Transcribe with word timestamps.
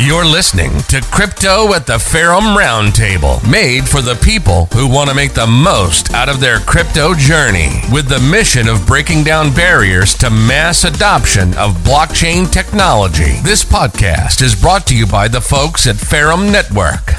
You're 0.00 0.24
listening 0.24 0.78
to 0.90 1.00
Crypto 1.10 1.74
at 1.74 1.88
the 1.88 1.98
Ferrum 1.98 2.56
Roundtable, 2.56 3.42
made 3.50 3.88
for 3.88 4.00
the 4.00 4.14
people 4.14 4.66
who 4.66 4.88
want 4.88 5.10
to 5.10 5.16
make 5.16 5.34
the 5.34 5.48
most 5.48 6.14
out 6.14 6.28
of 6.28 6.38
their 6.38 6.60
crypto 6.60 7.14
journey, 7.14 7.80
with 7.92 8.08
the 8.08 8.20
mission 8.20 8.68
of 8.68 8.86
breaking 8.86 9.24
down 9.24 9.52
barriers 9.52 10.14
to 10.18 10.30
mass 10.30 10.84
adoption 10.84 11.48
of 11.54 11.74
blockchain 11.78 12.48
technology. 12.48 13.40
This 13.42 13.64
podcast 13.64 14.40
is 14.40 14.54
brought 14.54 14.86
to 14.86 14.96
you 14.96 15.04
by 15.04 15.26
the 15.26 15.40
folks 15.40 15.88
at 15.88 15.96
Ferrum 15.96 16.52
Network. 16.52 17.16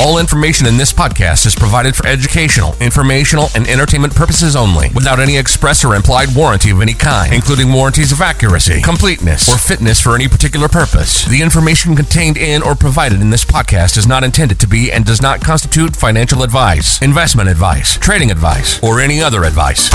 All 0.00 0.16
information 0.16 0.66
in 0.66 0.78
this 0.78 0.94
podcast 0.94 1.44
is 1.44 1.54
provided 1.54 1.94
for 1.94 2.06
educational, 2.06 2.74
informational, 2.80 3.48
and 3.54 3.68
entertainment 3.68 4.14
purposes 4.14 4.56
only, 4.56 4.88
without 4.94 5.20
any 5.20 5.36
express 5.36 5.84
or 5.84 5.94
implied 5.94 6.34
warranty 6.34 6.70
of 6.70 6.80
any 6.80 6.94
kind, 6.94 7.34
including 7.34 7.70
warranties 7.70 8.10
of 8.10 8.22
accuracy, 8.22 8.80
completeness, 8.80 9.46
or 9.46 9.58
fitness 9.58 10.00
for 10.00 10.14
any 10.14 10.26
particular 10.26 10.68
purpose. 10.68 11.26
The 11.26 11.42
information 11.42 11.94
contained 11.94 12.38
in 12.38 12.62
or 12.62 12.74
provided 12.74 13.20
in 13.20 13.28
this 13.28 13.44
podcast 13.44 13.98
is 13.98 14.06
not 14.06 14.24
intended 14.24 14.58
to 14.60 14.66
be 14.66 14.90
and 14.90 15.04
does 15.04 15.20
not 15.20 15.42
constitute 15.42 15.94
financial 15.94 16.42
advice, 16.42 17.02
investment 17.02 17.50
advice, 17.50 17.98
trading 17.98 18.30
advice, 18.30 18.82
or 18.82 19.00
any 19.00 19.22
other 19.22 19.44
advice. 19.44 19.90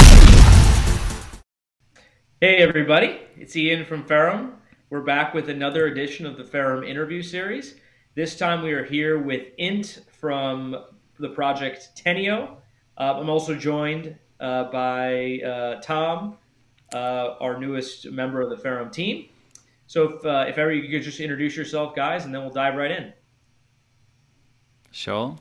Hey, 2.39 2.57
everybody, 2.57 3.21
it's 3.39 3.55
Ian 3.55 3.85
from 3.85 4.03
Ferrum. 4.03 4.53
We're 4.91 5.01
back 5.01 5.33
with 5.33 5.49
another 5.49 5.87
edition 5.87 6.27
of 6.27 6.37
the 6.37 6.43
Ferrum 6.43 6.83
interview 6.83 7.23
series. 7.23 7.73
This 8.15 8.37
time 8.37 8.63
we 8.63 8.71
are 8.71 8.85
here 8.85 9.19
with 9.19 9.47
Int 9.57 9.99
from 10.09 10.77
the 11.19 11.27
project 11.27 11.89
Teneo. 11.97 12.55
Uh, 12.97 13.19
I'm 13.19 13.29
also 13.29 13.55
joined 13.55 14.15
uh, 14.39 14.71
by 14.71 15.41
uh, 15.45 15.81
Tom, 15.81 16.37
uh, 16.93 17.35
our 17.41 17.59
newest 17.59 18.09
member 18.09 18.39
of 18.39 18.49
the 18.49 18.55
Ferrum 18.55 18.89
team. 18.89 19.27
So 19.87 20.13
if, 20.13 20.25
uh, 20.25 20.45
if 20.47 20.57
ever 20.57 20.71
you 20.71 20.89
could 20.89 21.03
just 21.03 21.19
introduce 21.19 21.57
yourself, 21.57 21.93
guys, 21.93 22.23
and 22.23 22.33
then 22.33 22.41
we'll 22.41 22.53
dive 22.53 22.75
right 22.75 22.91
Int. 22.91 23.13
Sure. 24.91 25.37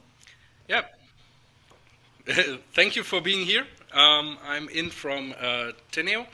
Yep. 0.69 0.99
Thank 2.73 2.97
you 2.97 3.05
for 3.05 3.21
being 3.21 3.47
here. 3.47 3.69
Um, 3.93 4.37
I'm 4.45 4.69
in 4.69 4.91
from 4.91 5.33
uh, 5.41 5.71
Teneo. 5.93 6.27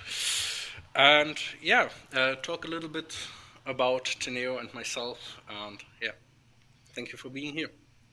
And 0.96 1.36
yeah, 1.60 1.90
talk 2.40 2.64
a 2.64 2.68
little 2.68 2.88
bit 2.88 3.14
about 3.66 4.06
Teneo 4.06 4.58
and 4.58 4.72
myself. 4.72 5.38
And 5.46 5.78
yeah. 6.00 6.12
Thank 7.00 7.12
you 7.12 7.18
for 7.18 7.30
being 7.30 7.54
here. 7.54 7.70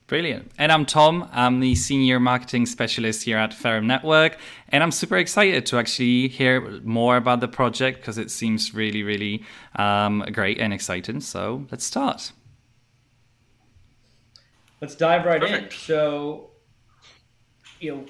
Brilliant. 0.07 0.49
And 0.57 0.71
I'm 0.71 0.85
Tom. 0.85 1.27
I'm 1.33 1.59
the 1.59 1.75
senior 1.75 2.21
marketing 2.21 2.65
specialist 2.65 3.23
here 3.23 3.37
at 3.37 3.53
Ferrum 3.53 3.85
Network. 3.85 4.37
And 4.69 4.81
I'm 4.81 4.91
super 4.91 5.17
excited 5.17 5.65
to 5.65 5.77
actually 5.77 6.29
hear 6.29 6.79
more 6.83 7.17
about 7.17 7.41
the 7.41 7.49
project 7.49 7.99
because 7.99 8.17
it 8.17 8.31
seems 8.31 8.73
really, 8.73 9.03
really 9.03 9.43
um, 9.75 10.23
great 10.31 10.59
and 10.59 10.73
exciting. 10.73 11.19
So 11.19 11.67
let's 11.69 11.83
start. 11.83 12.31
Let's 14.79 14.95
dive 14.95 15.25
right 15.25 15.41
Perfect. 15.41 15.73
in. 15.73 15.79
So, 15.79 16.51
you 17.81 17.93
know, 17.93 18.05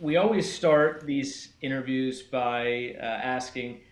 we 0.00 0.16
always 0.16 0.50
start 0.50 1.04
these 1.04 1.52
interviews 1.60 2.22
by 2.22 2.96
uh, 2.98 3.04
asking 3.04 3.82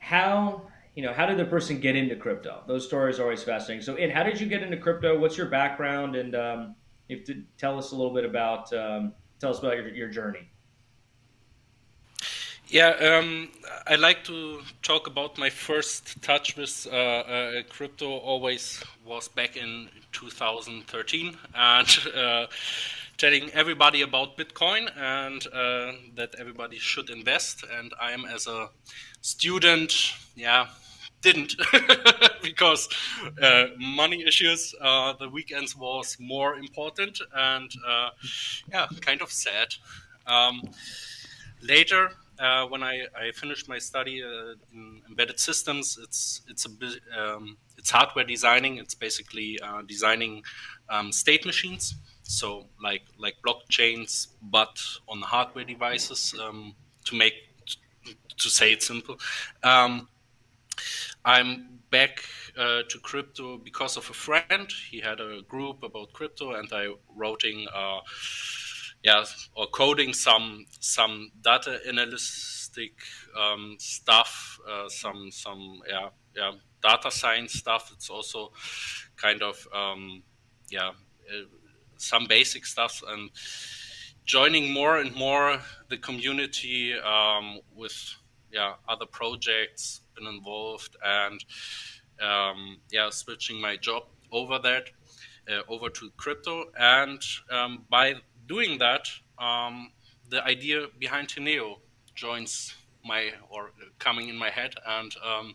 how 0.00 0.68
you 1.00 1.06
know, 1.06 1.14
how 1.14 1.24
did 1.24 1.38
the 1.38 1.46
person 1.46 1.80
get 1.80 1.96
into 1.96 2.14
crypto? 2.14 2.62
Those 2.66 2.86
stories 2.86 3.18
are 3.18 3.22
always 3.22 3.42
fascinating. 3.42 3.82
So, 3.82 3.94
Int 3.94 4.12
how 4.12 4.22
did 4.22 4.38
you 4.38 4.46
get 4.46 4.62
into 4.62 4.76
crypto? 4.76 5.18
What's 5.18 5.34
your 5.38 5.46
background? 5.46 6.14
And 6.14 6.34
um, 6.34 6.74
if 7.08 7.24
to 7.24 7.42
tell 7.56 7.78
us 7.78 7.92
a 7.92 7.96
little 7.96 8.12
bit 8.12 8.26
about 8.26 8.70
um, 8.74 9.14
tell 9.38 9.48
us 9.48 9.60
about 9.60 9.76
your, 9.76 9.88
your 9.88 10.10
journey. 10.10 10.50
Yeah, 12.68 12.90
um, 12.90 13.48
I 13.86 13.94
like 13.94 14.24
to 14.24 14.60
talk 14.82 15.06
about 15.06 15.38
my 15.38 15.48
first 15.48 16.20
touch 16.20 16.54
with 16.58 16.86
uh, 16.92 16.96
uh, 16.96 17.62
crypto. 17.70 18.18
Always 18.18 18.84
was 19.06 19.26
back 19.26 19.56
in 19.56 19.88
2013, 20.12 21.34
and 21.54 21.98
uh, 22.14 22.46
telling 23.16 23.48
everybody 23.52 24.02
about 24.02 24.36
Bitcoin 24.36 24.90
and 24.98 25.46
uh, 25.46 25.92
that 26.14 26.34
everybody 26.38 26.76
should 26.76 27.08
invest. 27.08 27.64
And 27.78 27.90
I 27.98 28.12
am 28.12 28.26
as 28.26 28.46
a 28.46 28.68
student, 29.22 29.94
yeah, 30.36 30.66
didn't 31.22 31.54
because 32.42 32.88
uh, 33.42 33.66
money 33.78 34.24
issues. 34.26 34.74
Uh, 34.80 35.12
the 35.14 35.28
weekends 35.28 35.76
was 35.76 36.16
more 36.18 36.56
important, 36.56 37.20
and 37.34 37.70
uh, 37.86 38.10
yeah, 38.70 38.86
kind 39.00 39.22
of 39.22 39.30
sad. 39.30 39.74
Um, 40.26 40.62
later, 41.62 42.10
uh, 42.38 42.66
when 42.66 42.82
I, 42.82 43.06
I, 43.18 43.32
finished 43.32 43.68
my 43.68 43.78
study 43.78 44.22
uh, 44.22 44.54
in 44.72 45.02
embedded 45.08 45.38
systems, 45.38 45.98
it's 46.02 46.42
it's 46.48 46.66
a 46.66 46.70
um, 47.20 47.56
it's 47.76 47.90
hardware 47.90 48.24
designing. 48.24 48.78
It's 48.78 48.94
basically 48.94 49.58
uh, 49.60 49.82
designing 49.82 50.42
um, 50.88 51.12
state 51.12 51.44
machines, 51.44 51.96
so 52.22 52.66
like 52.82 53.02
like 53.18 53.34
blockchains, 53.46 54.28
but 54.42 54.80
on 55.08 55.20
hardware 55.20 55.64
devices. 55.64 56.34
Um, 56.40 56.74
to 57.06 57.16
make 57.16 57.34
to 58.38 58.48
say 58.48 58.72
it 58.72 58.82
simple. 58.82 59.16
I'm 61.24 61.80
back 61.90 62.24
uh, 62.56 62.82
to 62.88 62.98
crypto 63.02 63.58
because 63.58 63.96
of 63.96 64.08
a 64.08 64.14
friend. 64.14 64.70
He 64.90 65.00
had 65.00 65.20
a 65.20 65.42
group 65.48 65.82
about 65.82 66.12
crypto, 66.12 66.52
and 66.52 66.68
I 66.72 66.88
writing, 67.14 67.66
uh, 67.74 68.00
yeah, 69.02 69.24
or 69.54 69.66
coding 69.66 70.14
some 70.14 70.66
some 70.80 71.30
data 71.42 71.80
analytic 71.86 72.92
um, 73.38 73.76
stuff, 73.78 74.58
uh, 74.68 74.88
some 74.88 75.30
some 75.30 75.80
yeah 75.88 76.08
yeah 76.34 76.52
data 76.82 77.10
science 77.10 77.54
stuff. 77.54 77.90
It's 77.94 78.08
also 78.08 78.52
kind 79.16 79.42
of 79.42 79.66
um, 79.74 80.22
yeah 80.70 80.88
uh, 80.88 81.44
some 81.96 82.26
basic 82.26 82.64
stuff 82.64 83.02
and 83.06 83.30
joining 84.24 84.72
more 84.72 84.98
and 84.98 85.14
more 85.14 85.60
the 85.88 85.98
community 85.98 86.94
um, 86.94 87.60
with 87.74 88.14
yeah 88.52 88.74
other 88.88 89.06
projects 89.06 90.02
been 90.14 90.26
involved 90.26 90.96
and 91.04 91.44
um, 92.20 92.78
yeah 92.90 93.10
switching 93.10 93.60
my 93.60 93.76
job 93.76 94.04
over 94.32 94.58
that 94.58 94.84
uh, 95.50 95.62
over 95.68 95.88
to 95.88 96.10
crypto. 96.16 96.64
And 96.78 97.22
um, 97.50 97.84
by 97.90 98.16
doing 98.46 98.78
that 98.78 99.08
um, 99.38 99.92
the 100.28 100.44
idea 100.44 100.86
behind 100.98 101.28
Teneo 101.28 101.78
joins 102.14 102.74
my 103.04 103.30
or 103.48 103.72
coming 103.98 104.28
in 104.28 104.36
my 104.36 104.50
head. 104.50 104.74
And 104.86 105.14
um, 105.24 105.54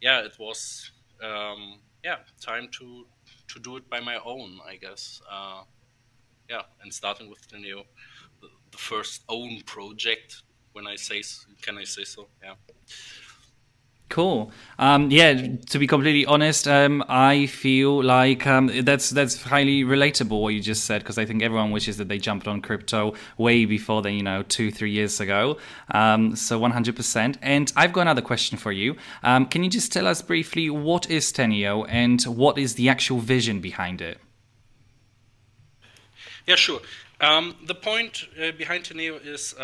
yeah 0.00 0.20
it 0.20 0.36
was 0.38 0.90
um, 1.22 1.80
yeah 2.04 2.18
time 2.40 2.68
to 2.78 3.06
to 3.48 3.60
do 3.60 3.76
it 3.76 3.88
by 3.90 4.00
my 4.00 4.18
own 4.24 4.58
I 4.66 4.76
guess. 4.76 5.20
Uh, 5.30 5.62
yeah 6.48 6.62
and 6.82 6.92
starting 6.92 7.30
with 7.30 7.46
Teneo 7.48 7.84
the, 8.40 8.48
the 8.70 8.78
first 8.78 9.22
own 9.28 9.62
project 9.64 10.42
when 10.72 10.86
I 10.86 10.96
say, 10.96 11.22
can 11.60 11.78
I 11.78 11.84
say 11.84 12.04
so? 12.04 12.28
Yeah. 12.42 12.54
Cool. 14.08 14.52
Um, 14.78 15.10
yeah, 15.10 15.32
to 15.70 15.78
be 15.78 15.86
completely 15.86 16.26
honest, 16.26 16.68
um, 16.68 17.02
I 17.08 17.46
feel 17.46 18.04
like 18.04 18.46
um, 18.46 18.70
that's 18.82 19.08
that's 19.08 19.42
highly 19.42 19.84
relatable 19.84 20.38
what 20.38 20.50
you 20.50 20.60
just 20.60 20.84
said 20.84 21.00
because 21.00 21.16
I 21.16 21.24
think 21.24 21.42
everyone 21.42 21.70
wishes 21.70 21.96
that 21.96 22.08
they 22.08 22.18
jumped 22.18 22.46
on 22.46 22.60
crypto 22.60 23.14
way 23.38 23.64
before 23.64 24.02
then, 24.02 24.12
you 24.12 24.22
know, 24.22 24.42
two 24.42 24.70
three 24.70 24.90
years 24.90 25.18
ago. 25.18 25.56
Um, 25.92 26.36
so 26.36 26.58
one 26.58 26.72
hundred 26.72 26.94
percent. 26.94 27.38
And 27.40 27.72
I've 27.74 27.94
got 27.94 28.02
another 28.02 28.20
question 28.20 28.58
for 28.58 28.70
you. 28.70 28.96
Um, 29.22 29.46
can 29.46 29.64
you 29.64 29.70
just 29.70 29.90
tell 29.90 30.06
us 30.06 30.20
briefly 30.20 30.68
what 30.68 31.10
is 31.10 31.32
Teneo 31.32 31.86
and 31.88 32.22
what 32.24 32.58
is 32.58 32.74
the 32.74 32.90
actual 32.90 33.20
vision 33.20 33.60
behind 33.60 34.02
it? 34.02 34.18
Yeah, 36.46 36.56
sure. 36.56 36.82
Um, 37.18 37.56
the 37.64 37.74
point 37.74 38.26
uh, 38.38 38.52
behind 38.52 38.84
Teneo 38.84 39.24
is 39.24 39.54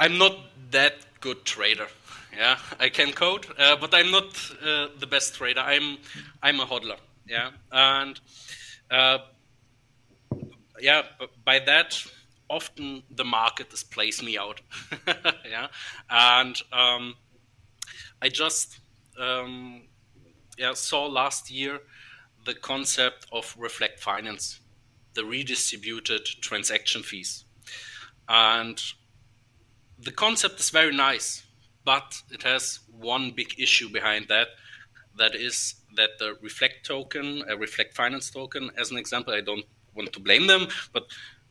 I'm 0.00 0.18
not 0.18 0.36
that 0.70 0.94
good 1.20 1.44
trader. 1.44 1.88
Yeah, 2.36 2.58
I 2.78 2.88
can 2.88 3.12
code, 3.12 3.46
uh, 3.58 3.76
but 3.76 3.94
I'm 3.94 4.10
not 4.10 4.26
uh, 4.62 4.88
the 4.98 5.06
best 5.06 5.34
trader. 5.34 5.60
I'm 5.60 5.98
I'm 6.42 6.60
a 6.60 6.66
hodler. 6.66 6.98
Yeah, 7.26 7.50
and 7.72 8.20
uh, 8.90 9.18
yeah, 10.80 11.02
by 11.44 11.58
that, 11.60 12.00
often 12.48 13.02
the 13.10 13.24
market 13.24 13.72
is 13.72 13.82
plays 13.82 14.22
me 14.22 14.38
out. 14.38 14.60
yeah, 15.50 15.68
and 16.10 16.60
um, 16.72 17.14
I 18.22 18.28
just 18.28 18.78
um, 19.18 19.82
yeah 20.56 20.74
saw 20.74 21.06
last 21.06 21.50
year 21.50 21.80
the 22.44 22.54
concept 22.54 23.26
of 23.32 23.54
reflect 23.58 24.00
finance, 24.00 24.60
the 25.14 25.24
redistributed 25.24 26.24
transaction 26.40 27.02
fees, 27.02 27.44
and 28.28 28.80
the 29.98 30.12
concept 30.12 30.60
is 30.60 30.70
very 30.70 30.94
nice, 30.94 31.44
but 31.84 32.22
it 32.30 32.42
has 32.42 32.80
one 32.98 33.32
big 33.32 33.58
issue 33.58 33.88
behind 33.88 34.28
that. 34.28 34.48
That 35.16 35.34
is 35.34 35.74
that 35.96 36.10
the 36.18 36.36
Reflect 36.40 36.86
token, 36.86 37.42
a 37.48 37.56
Reflect 37.56 37.94
Finance 37.94 38.30
token, 38.30 38.70
as 38.78 38.90
an 38.90 38.98
example, 38.98 39.34
I 39.34 39.40
don't 39.40 39.64
want 39.94 40.12
to 40.12 40.20
blame 40.20 40.46
them, 40.46 40.68
but 40.92 41.04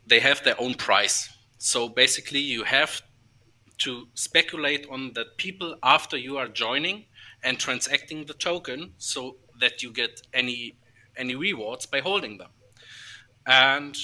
they 0.05 0.19
have 0.21 0.44
their 0.44 0.59
own 0.59 0.75
price. 0.75 1.29
So 1.57 1.89
basically, 1.89 2.39
you 2.39 2.63
have 2.63 3.01
to 3.79 4.07
speculate 4.13 4.88
on 4.89 5.13
that 5.13 5.38
people 5.38 5.75
after 5.83 6.17
you 6.17 6.38
are 6.38 6.47
joining 6.47 7.05
and 7.44 7.59
transacting 7.59 8.25
the 8.25 8.33
token. 8.33 8.94
So 8.97 9.38
that 9.59 9.83
you 9.83 9.91
get 9.91 10.21
any 10.33 10.77
any 11.17 11.35
rewards 11.35 11.85
by 11.85 11.99
holding 11.99 12.38
them. 12.38 12.49
And 13.45 13.97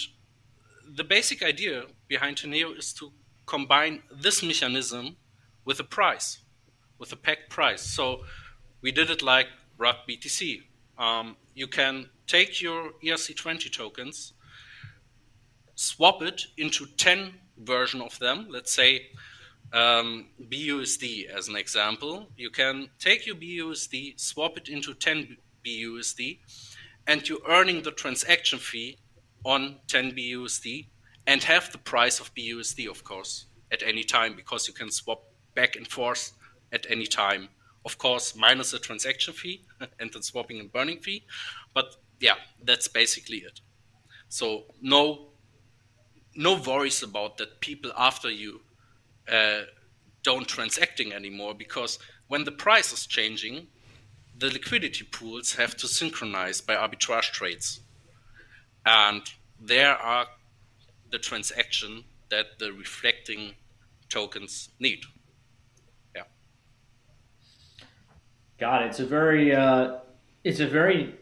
the 0.95 1.03
basic 1.03 1.43
idea 1.43 1.83
behind 2.07 2.37
Teneo 2.37 2.77
is 2.77 2.93
to 2.93 3.11
combine 3.45 4.03
this 4.11 4.43
mechanism 4.43 5.17
with 5.65 5.79
a 5.79 5.83
price, 5.83 6.39
with 6.97 7.11
a 7.11 7.15
pegged 7.15 7.49
price. 7.49 7.81
So 7.81 8.21
we 8.81 8.91
did 8.91 9.09
it 9.09 9.21
like 9.21 9.47
RUG 9.77 9.95
BTC. 10.07 10.61
Um, 10.97 11.37
you 11.53 11.67
can 11.67 12.09
take 12.27 12.61
your 12.61 12.91
ERC20 13.03 13.71
tokens, 13.71 14.33
swap 15.75 16.21
it 16.21 16.47
into 16.57 16.85
10 16.97 17.33
version 17.57 18.01
of 18.01 18.17
them. 18.19 18.47
Let's 18.49 18.73
say 18.73 19.07
um, 19.71 20.27
BUSD 20.41 21.29
as 21.29 21.47
an 21.47 21.55
example. 21.55 22.27
You 22.37 22.49
can 22.49 22.89
take 22.99 23.25
your 23.25 23.35
BUSD, 23.35 24.19
swap 24.19 24.57
it 24.57 24.69
into 24.69 24.93
10 24.93 25.37
BUSD, 25.65 26.39
and 27.07 27.27
you're 27.27 27.39
earning 27.47 27.81
the 27.81 27.91
transaction 27.91 28.59
fee 28.59 28.97
on 29.43 29.77
10 29.87 30.11
BUSD 30.11 30.87
and 31.25 31.43
have 31.43 31.71
the 31.71 31.77
price 31.77 32.19
of 32.19 32.33
BUSD, 32.35 32.89
of 32.89 33.03
course, 33.03 33.45
at 33.71 33.83
any 33.83 34.03
time 34.03 34.35
because 34.35 34.67
you 34.67 34.73
can 34.73 34.91
swap 34.91 35.23
back 35.55 35.75
and 35.75 35.87
forth 35.87 36.33
at 36.71 36.85
any 36.89 37.05
time. 37.05 37.49
Of 37.85 37.97
course, 37.97 38.35
minus 38.35 38.71
the 38.71 38.79
transaction 38.79 39.33
fee 39.33 39.65
and 39.99 40.11
the 40.11 40.23
swapping 40.23 40.59
and 40.59 40.71
burning 40.71 40.99
fee. 40.99 41.23
But 41.73 41.95
yeah, 42.19 42.35
that's 42.63 42.87
basically 42.87 43.37
it. 43.37 43.61
So 44.29 44.65
no, 44.81 45.29
no 46.35 46.59
worries 46.59 47.03
about 47.03 47.37
that. 47.37 47.59
People 47.59 47.91
after 47.97 48.29
you 48.29 48.61
uh, 49.31 49.61
don't 50.23 50.47
transacting 50.47 51.13
anymore 51.13 51.53
because 51.53 51.99
when 52.27 52.43
the 52.43 52.51
price 52.51 52.91
is 52.93 53.05
changing, 53.05 53.67
the 54.37 54.49
liquidity 54.49 55.05
pools 55.05 55.55
have 55.55 55.75
to 55.77 55.87
synchronize 55.87 56.61
by 56.61 56.75
arbitrage 56.75 57.31
trades. 57.31 57.81
And 58.85 59.21
there 59.59 59.95
are 59.95 60.27
the 61.13 61.19
transaction 61.19 62.03
that 62.31 62.57
the 62.57 62.73
reflecting 62.73 63.53
tokens 64.09 64.69
need. 64.79 65.01
Yeah. 66.15 66.23
Got 68.59 68.81
it. 68.81 68.87
It's 68.87 68.99
a 68.99 69.05
very 69.05 69.55
uh, 69.55 69.99
it's 70.43 70.59
a 70.59 70.67
very 70.67 71.15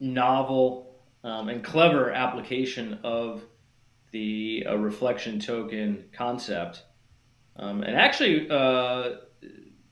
novel 0.00 0.96
um, 1.22 1.48
and 1.48 1.62
clever 1.62 2.10
application 2.10 2.98
of 3.04 3.44
the 4.10 4.66
uh, 4.68 4.76
reflection 4.76 5.38
token 5.38 6.06
concept, 6.12 6.82
um, 7.54 7.84
and 7.84 7.94
actually 7.94 8.48
uh, 8.50 9.10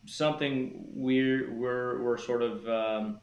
something 0.05 0.85
we're 0.95 1.55
we're 1.55 2.03
we're 2.03 2.19
sort 2.19 2.43
of 2.43 2.69
um, 2.69 3.21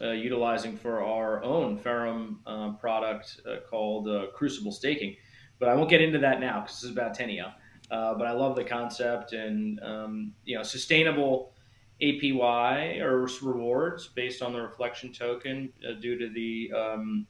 uh, 0.00 0.10
utilizing 0.10 0.76
for 0.76 1.02
our 1.02 1.42
own 1.42 1.76
Ferrum 1.76 2.40
uh, 2.46 2.72
product 2.72 3.40
uh, 3.46 3.56
called 3.68 4.08
uh, 4.08 4.26
Crucible 4.34 4.72
Staking. 4.72 5.16
But 5.58 5.68
I 5.68 5.74
won't 5.74 5.90
get 5.90 6.00
into 6.00 6.18
that 6.20 6.40
now 6.40 6.60
because 6.60 6.80
this 6.80 6.84
is 6.84 6.90
about 6.90 7.16
Teneo. 7.16 7.52
Uh, 7.90 8.14
but 8.14 8.26
I 8.26 8.32
love 8.32 8.56
the 8.56 8.64
concept 8.64 9.32
and 9.32 9.78
um, 9.82 10.32
you 10.44 10.56
know 10.56 10.62
sustainable 10.62 11.52
APY 12.00 13.00
or 13.00 13.28
rewards 13.42 14.08
based 14.08 14.42
on 14.42 14.52
the 14.52 14.60
reflection 14.60 15.12
token 15.12 15.72
due 16.00 16.18
to 16.18 16.28
the 16.30 16.72
um, 16.72 17.26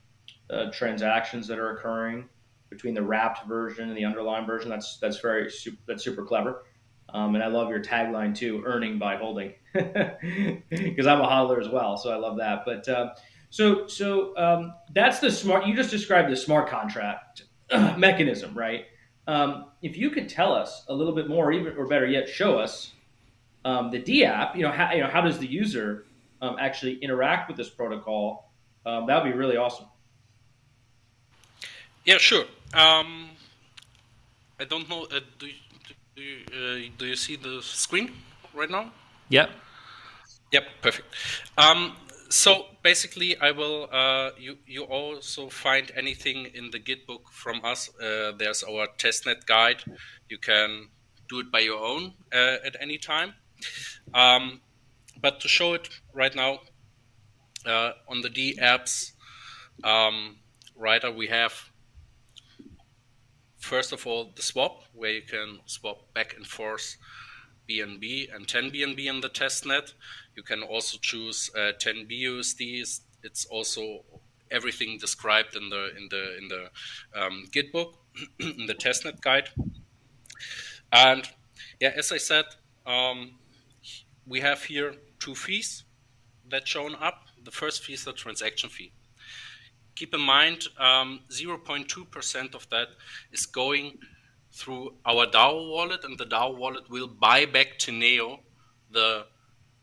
transactions 0.72 1.46
that 1.48 1.58
are 1.58 1.76
occurring 1.76 2.28
between 2.70 2.94
the 2.94 3.02
wrapped 3.02 3.46
version 3.46 3.88
and 3.88 3.96
the 3.96 4.04
underlying 4.04 4.46
version. 4.46 4.70
That's 4.70 4.98
that's 4.98 5.18
very 5.18 5.50
that's 5.86 6.02
super 6.02 6.24
clever. 6.24 6.64
Um, 7.14 7.34
and 7.34 7.44
I 7.44 7.48
love 7.48 7.68
your 7.68 7.82
tagline 7.82 8.34
too, 8.34 8.62
earning 8.64 8.98
by 8.98 9.16
holding, 9.16 9.52
because 9.72 11.06
I'm 11.06 11.20
a 11.20 11.26
hodler 11.26 11.60
as 11.60 11.68
well. 11.68 11.96
So 11.96 12.10
I 12.10 12.16
love 12.16 12.38
that. 12.38 12.64
But 12.64 12.88
uh, 12.88 13.14
so 13.50 13.86
so 13.86 14.36
um, 14.36 14.74
that's 14.94 15.18
the 15.18 15.30
smart. 15.30 15.66
You 15.66 15.74
just 15.76 15.90
described 15.90 16.30
the 16.30 16.36
smart 16.36 16.68
contract 16.68 17.44
mechanism, 17.70 18.56
right? 18.56 18.86
Um, 19.26 19.66
if 19.82 19.96
you 19.96 20.10
could 20.10 20.28
tell 20.28 20.52
us 20.52 20.84
a 20.88 20.94
little 20.94 21.14
bit 21.14 21.28
more, 21.28 21.52
even 21.52 21.76
or 21.76 21.86
better 21.86 22.06
yet, 22.06 22.28
show 22.28 22.58
us 22.58 22.92
um, 23.64 23.90
the 23.90 24.00
DApp. 24.00 24.56
You 24.56 24.62
know 24.62 24.72
how 24.72 24.92
you 24.92 25.02
know 25.02 25.08
how 25.08 25.20
does 25.20 25.38
the 25.38 25.46
user 25.46 26.06
um, 26.40 26.56
actually 26.58 26.94
interact 26.96 27.48
with 27.48 27.58
this 27.58 27.68
protocol? 27.68 28.50
That 28.84 29.22
would 29.22 29.30
be 29.30 29.36
really 29.36 29.58
awesome. 29.58 29.86
Yeah, 32.04 32.18
sure. 32.18 32.46
I 34.62 34.64
don't 34.64 34.88
know. 34.88 35.06
Uh, 35.10 35.20
do 35.40 35.46
you, 35.46 35.54
do 36.16 36.22
you, 36.22 36.38
uh, 36.52 36.90
do 36.98 37.06
you 37.06 37.16
see 37.16 37.36
the 37.36 37.60
screen 37.62 38.12
right 38.54 38.70
now? 38.70 38.92
Yep. 39.28 39.50
Yep, 40.52 40.64
perfect. 40.82 41.14
Um, 41.56 41.96
so 42.28 42.66
basically, 42.82 43.38
I 43.40 43.50
will. 43.52 43.88
Uh, 43.90 44.30
you 44.38 44.58
you 44.66 44.84
also 44.84 45.48
find 45.48 45.90
anything 45.96 46.46
in 46.54 46.70
the 46.70 46.78
GitBook 46.78 47.30
from 47.32 47.64
us. 47.64 47.90
Uh, 48.00 48.32
there's 48.36 48.62
our 48.62 48.86
testnet 48.98 49.46
guide. 49.46 49.82
You 50.28 50.38
can 50.38 50.88
do 51.28 51.40
it 51.40 51.50
by 51.50 51.60
your 51.60 51.80
own 51.82 52.14
uh, 52.32 52.56
at 52.64 52.76
any 52.80 52.98
time. 52.98 53.34
Um, 54.14 54.60
but 55.20 55.40
to 55.40 55.48
show 55.48 55.74
it 55.74 55.88
right 56.12 56.34
now 56.34 56.60
uh, 57.66 57.92
on 58.08 58.20
the 58.22 58.28
D 58.28 58.58
apps 58.60 59.12
um, 59.84 60.36
writer, 60.76 61.10
we 61.10 61.28
have 61.28 61.71
first 63.62 63.92
of 63.92 64.06
all, 64.06 64.32
the 64.34 64.42
swap, 64.42 64.82
where 64.92 65.12
you 65.12 65.22
can 65.22 65.60
swap 65.66 66.12
back 66.14 66.34
and 66.36 66.46
forth 66.46 66.96
BNB 67.68 68.34
and 68.34 68.46
10 68.46 68.70
BNB 68.70 69.06
in 69.06 69.20
the 69.20 69.28
testnet. 69.28 69.94
You 70.36 70.42
can 70.42 70.62
also 70.62 70.98
choose 71.00 71.50
uh, 71.56 71.72
10 71.78 72.06
BUSDs. 72.08 73.00
It's 73.22 73.44
also 73.46 74.04
everything 74.50 74.98
described 74.98 75.56
in 75.56 75.70
the 75.70 75.96
in 75.96 76.08
the 76.10 76.38
in 76.38 76.48
the 76.48 76.70
um, 77.14 77.44
in 78.40 78.66
the 78.66 78.74
testnet 78.74 79.20
guide. 79.20 79.48
And 80.92 81.28
yeah, 81.80 81.92
as 81.96 82.12
I 82.12 82.18
said, 82.18 82.44
um, 82.84 83.38
we 84.26 84.40
have 84.40 84.64
here 84.64 84.94
two 85.20 85.34
fees 85.34 85.84
that 86.50 86.66
shown 86.66 86.96
up. 86.96 87.26
The 87.44 87.52
first 87.52 87.84
fee 87.84 87.94
is 87.94 88.04
the 88.04 88.12
transaction 88.12 88.68
fee 88.68 88.92
keep 89.94 90.14
in 90.14 90.20
mind, 90.20 90.68
0.2% 90.80 92.40
um, 92.40 92.48
of 92.54 92.68
that 92.70 92.88
is 93.32 93.46
going 93.46 93.98
through 94.52 94.94
our 95.06 95.26
DAO 95.26 95.70
wallet, 95.70 96.04
and 96.04 96.18
the 96.18 96.26
DAO 96.26 96.56
wallet 96.56 96.88
will 96.90 97.08
buy 97.08 97.46
back 97.46 97.78
Teneo 97.78 98.40
the 98.90 99.26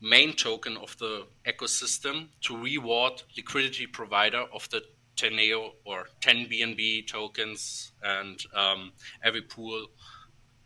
main 0.00 0.32
token 0.32 0.76
of 0.76 0.96
the 0.98 1.26
ecosystem 1.46 2.28
to 2.40 2.56
reward 2.56 3.22
liquidity 3.36 3.86
provider 3.86 4.44
of 4.54 4.68
the 4.70 4.82
Teneo 5.16 5.72
or 5.84 6.08
10 6.20 6.46
BNB 6.46 7.06
tokens 7.06 7.92
and 8.02 8.40
um, 8.54 8.92
every 9.22 9.42
pool, 9.42 9.86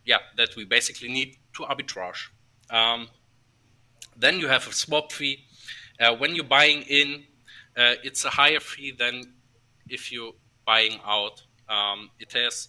yeah, 0.05 0.19
that 0.37 0.55
we 0.55 0.63
basically 0.63 1.09
need 1.09 1.37
to 1.53 1.63
arbitrage. 1.63 2.29
Um, 2.69 3.07
then 4.15 4.39
you 4.39 4.47
have 4.47 4.67
a 4.67 4.71
swap 4.71 5.11
fee. 5.11 5.45
Uh, 5.99 6.15
when 6.15 6.35
you're 6.35 6.45
buying 6.45 6.83
in, 6.83 7.23
uh, 7.75 7.95
it's 8.03 8.23
a 8.23 8.29
higher 8.29 8.59
fee 8.59 8.91
than 8.97 9.33
if 9.89 10.11
you're 10.11 10.33
buying 10.65 10.99
out. 11.05 11.43
Um, 11.69 12.11
it 12.19 12.33
has 12.33 12.67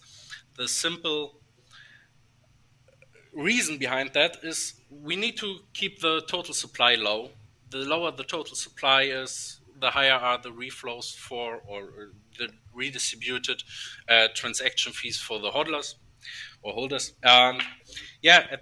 the 0.56 0.68
simple 0.68 1.40
reason 3.35 3.76
behind 3.78 4.11
that 4.14 4.38
is 4.42 4.75
we 4.90 5.14
need 5.16 5.37
to 5.37 5.58
keep 5.75 6.00
the 6.00 6.23
total 6.23 6.54
supply 6.54 6.94
low. 6.94 7.30
The 7.70 7.78
lower 7.78 8.11
the 8.11 8.25
total 8.25 8.56
supply 8.56 9.02
is, 9.02 9.61
the 9.78 9.90
higher 9.90 10.12
are 10.12 10.40
the 10.40 10.50
reflows 10.50 11.14
for 11.14 11.61
or 11.66 12.12
the 12.38 12.49
redistributed 12.73 13.62
uh, 14.08 14.28
transaction 14.35 14.92
fees 14.92 15.20
for 15.20 15.38
the 15.38 15.50
hodlers 15.50 15.94
or 16.62 16.73
holders. 16.73 17.12
And 17.23 17.62
yeah, 18.23 18.56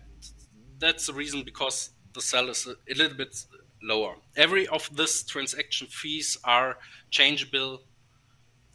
that's 0.78 1.06
the 1.06 1.12
reason 1.12 1.42
because 1.44 1.90
the 2.12 2.20
sell 2.20 2.49
is 2.49 2.66
a, 2.66 2.73
a 2.92 2.94
little 2.94 3.16
bit 3.16 3.37
lower. 3.82 4.16
Every 4.37 4.66
of 4.68 4.88
these 4.96 5.23
transaction 5.25 5.87
fees 5.88 6.37
are 6.44 6.78
changeable 7.11 7.82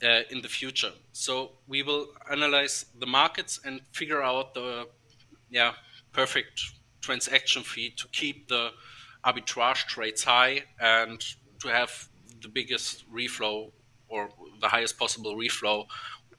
uh, 0.04 0.22
in 0.30 0.42
the 0.42 0.48
future. 0.48 0.92
So 1.12 1.52
we 1.68 1.84
will 1.84 2.08
analyze 2.32 2.86
the 3.00 3.06
markets 3.06 3.60
and 3.66 3.82
figure 3.92 4.22
out 4.22 4.54
the 4.54 4.88
yeah 5.50 5.74
perfect 6.14 6.62
transaction 7.02 7.64
fee 7.64 7.92
to 7.98 8.08
keep 8.10 8.48
the 8.48 8.70
arbitrage 9.26 9.86
trades 9.88 10.24
high 10.24 10.64
and 10.80 11.24
to 11.60 11.68
have 11.68 12.08
the 12.42 12.48
biggest 12.48 13.06
reflow 13.12 13.72
or 14.08 14.30
the 14.62 14.68
highest 14.68 14.98
possible 14.98 15.36
reflow. 15.36 15.86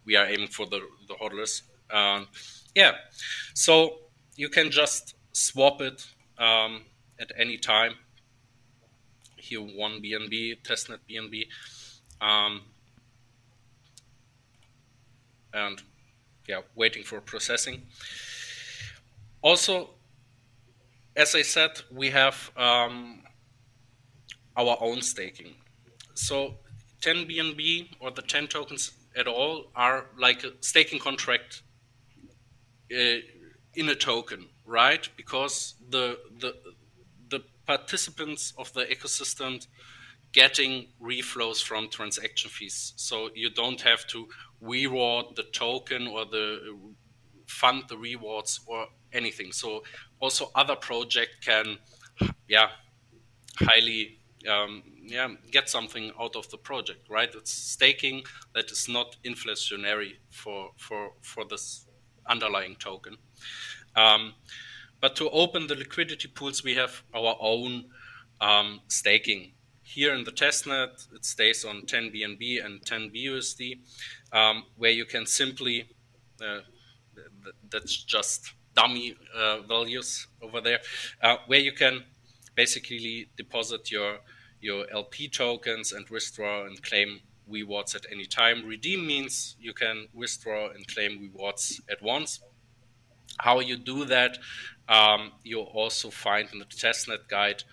We 0.04 0.16
are 0.16 0.26
aiming 0.26 0.48
for 0.48 0.66
the 0.66 0.80
the 1.08 1.14
hodlers. 1.14 1.62
Um, 1.92 2.28
yeah, 2.74 2.92
so 3.54 3.98
you 4.36 4.48
can 4.48 4.70
just 4.70 5.14
swap 5.32 5.80
it 5.80 6.06
um, 6.38 6.82
at 7.18 7.32
any 7.36 7.58
time. 7.58 7.94
Here, 9.36 9.60
one 9.60 10.00
BNB, 10.00 10.62
testnet 10.62 10.98
BNB. 11.08 11.46
Um, 12.20 12.62
and 15.52 15.82
yeah, 16.48 16.60
waiting 16.74 17.02
for 17.02 17.20
processing. 17.20 17.82
Also, 19.42 19.90
as 21.16 21.34
I 21.34 21.42
said, 21.42 21.70
we 21.90 22.10
have 22.10 22.50
um, 22.56 23.22
our 24.56 24.76
own 24.80 25.02
staking. 25.02 25.54
So 26.14 26.56
10 27.02 27.26
BNB 27.26 27.88
or 28.00 28.10
the 28.10 28.22
10 28.22 28.48
tokens 28.48 28.92
at 29.16 29.26
all 29.26 29.70
are 29.74 30.06
like 30.18 30.44
a 30.44 30.52
staking 30.60 30.98
contract 30.98 31.62
uh, 32.92 33.18
in 33.74 33.88
a 33.88 33.94
token, 33.94 34.46
right? 34.66 35.08
Because 35.16 35.74
the 35.88 36.18
the 36.38 36.54
the 37.28 37.40
participants 37.66 38.52
of 38.58 38.72
the 38.72 38.84
ecosystem 38.86 39.64
getting 40.32 40.88
reflows 41.02 41.62
from 41.62 41.88
transaction 41.88 42.50
fees. 42.50 42.92
So 42.96 43.30
you 43.34 43.50
don't 43.50 43.80
have 43.80 44.06
to 44.08 44.28
reward 44.60 45.26
the 45.36 45.44
token 45.44 46.06
or 46.06 46.24
the 46.24 46.76
fund 47.46 47.84
the 47.88 47.96
rewards 47.98 48.60
or 48.66 48.86
anything. 49.12 49.52
So 49.52 49.82
also 50.20 50.50
other 50.54 50.76
project 50.76 51.44
can, 51.44 51.78
yeah, 52.48 52.68
highly 53.56 54.18
um, 54.48 54.82
yeah 55.02 55.28
get 55.50 55.68
something 55.68 56.12
out 56.20 56.36
of 56.36 56.48
the 56.50 56.58
project, 56.58 57.08
right? 57.10 57.34
It's 57.34 57.52
staking 57.52 58.22
that 58.54 58.70
is 58.70 58.88
not 58.88 59.16
inflationary 59.24 60.12
for 60.30 60.70
for 60.76 61.12
for 61.22 61.44
this 61.44 61.86
underlying 62.26 62.76
token. 62.76 63.16
Um, 63.96 64.34
but 65.00 65.16
to 65.16 65.30
open 65.30 65.66
the 65.66 65.74
liquidity 65.74 66.28
pools, 66.28 66.62
we 66.62 66.74
have 66.74 67.02
our 67.14 67.36
own 67.40 67.86
um, 68.40 68.80
staking. 68.88 69.52
Here 69.92 70.14
in 70.14 70.22
the 70.22 70.30
testnet, 70.30 71.12
it 71.12 71.24
stays 71.24 71.64
on 71.64 71.84
10 71.84 72.12
BNB 72.12 72.64
and 72.64 72.80
10 72.86 73.10
BUSD, 73.10 73.80
um, 74.32 74.62
where 74.76 74.92
you 74.92 75.04
can 75.04 75.26
simply, 75.26 75.88
uh, 76.40 76.60
th 77.16 77.54
that's 77.72 77.96
just 78.04 78.54
dummy 78.76 79.16
uh, 79.34 79.62
values 79.62 80.28
over 80.40 80.60
there, 80.60 80.78
uh, 81.22 81.38
where 81.48 81.58
you 81.58 81.72
can 81.72 82.04
basically 82.54 83.30
deposit 83.36 83.90
your 83.90 84.20
your 84.60 84.86
LP 84.92 85.28
tokens 85.28 85.92
and 85.92 86.08
withdraw 86.08 86.66
and 86.66 86.80
claim 86.88 87.20
rewards 87.48 87.96
at 87.96 88.06
any 88.12 88.26
time. 88.26 88.58
Redeem 88.64 89.04
means 89.04 89.56
you 89.58 89.74
can 89.74 90.06
withdraw 90.14 90.70
and 90.74 90.86
claim 90.86 91.12
rewards 91.18 91.80
at 91.90 92.00
once. 92.00 92.40
How 93.38 93.58
you 93.58 93.76
do 93.76 94.04
that, 94.04 94.38
um, 94.88 95.32
you'll 95.42 95.72
also 95.82 96.10
find 96.10 96.48
in 96.52 96.58
the 96.60 96.70
testnet 96.84 97.26
guide 97.26 97.64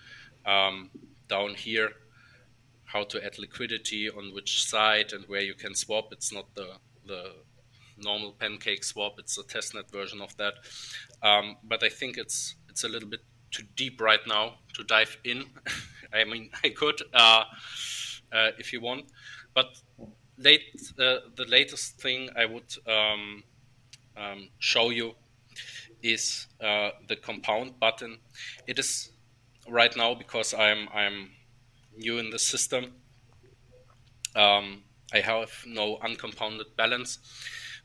um, 0.44 0.90
down 1.28 1.54
here 1.54 1.90
how 2.92 3.04
to 3.04 3.24
add 3.24 3.38
liquidity 3.38 4.08
on 4.10 4.34
which 4.34 4.64
side 4.64 5.12
and 5.12 5.24
where 5.26 5.42
you 5.42 5.54
can 5.54 5.74
swap. 5.74 6.12
It's 6.12 6.32
not 6.32 6.54
the 6.54 6.68
the 7.06 7.34
normal 7.96 8.32
pancake 8.32 8.84
swap. 8.84 9.18
It's 9.18 9.38
a 9.38 9.42
testnet 9.42 9.90
version 9.90 10.20
of 10.20 10.36
that. 10.36 10.54
Um, 11.22 11.56
but 11.64 11.82
I 11.82 11.88
think 11.88 12.16
it's 12.16 12.56
it's 12.68 12.84
a 12.84 12.88
little 12.88 13.08
bit 13.08 13.20
too 13.50 13.64
deep 13.76 14.00
right 14.00 14.26
now 14.26 14.54
to 14.74 14.84
dive 14.84 15.16
in. 15.24 15.44
I 16.12 16.24
mean, 16.24 16.50
I 16.64 16.70
could 16.70 17.02
uh, 17.12 17.44
uh, 18.32 18.50
if 18.58 18.72
you 18.72 18.80
want, 18.80 19.06
but 19.54 19.66
late 20.38 20.62
uh, 20.98 21.16
the 21.36 21.44
latest 21.48 22.00
thing 22.00 22.30
I 22.36 22.46
would 22.46 22.74
um, 22.86 23.42
um, 24.16 24.48
show 24.58 24.90
you 24.90 25.14
is 26.02 26.46
uh, 26.60 26.90
the 27.08 27.16
compound 27.16 27.78
button. 27.80 28.18
It 28.66 28.78
is 28.78 29.10
right 29.68 29.94
now 29.96 30.14
because 30.14 30.54
I'm 30.54 30.88
I'm 30.94 31.30
new 31.98 32.18
in 32.18 32.30
the 32.30 32.38
system. 32.38 32.92
Um, 34.36 34.82
I 35.12 35.20
have 35.20 35.50
no 35.66 35.98
uncompounded 36.02 36.76
balance 36.76 37.18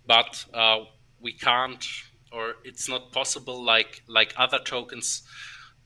but 0.05 0.45
uh, 0.53 0.79
we 1.21 1.33
can't 1.33 1.85
or 2.31 2.55
it's 2.63 2.89
not 2.89 3.11
possible 3.11 3.63
like 3.63 4.03
like 4.07 4.33
other 4.37 4.59
tokens. 4.59 5.23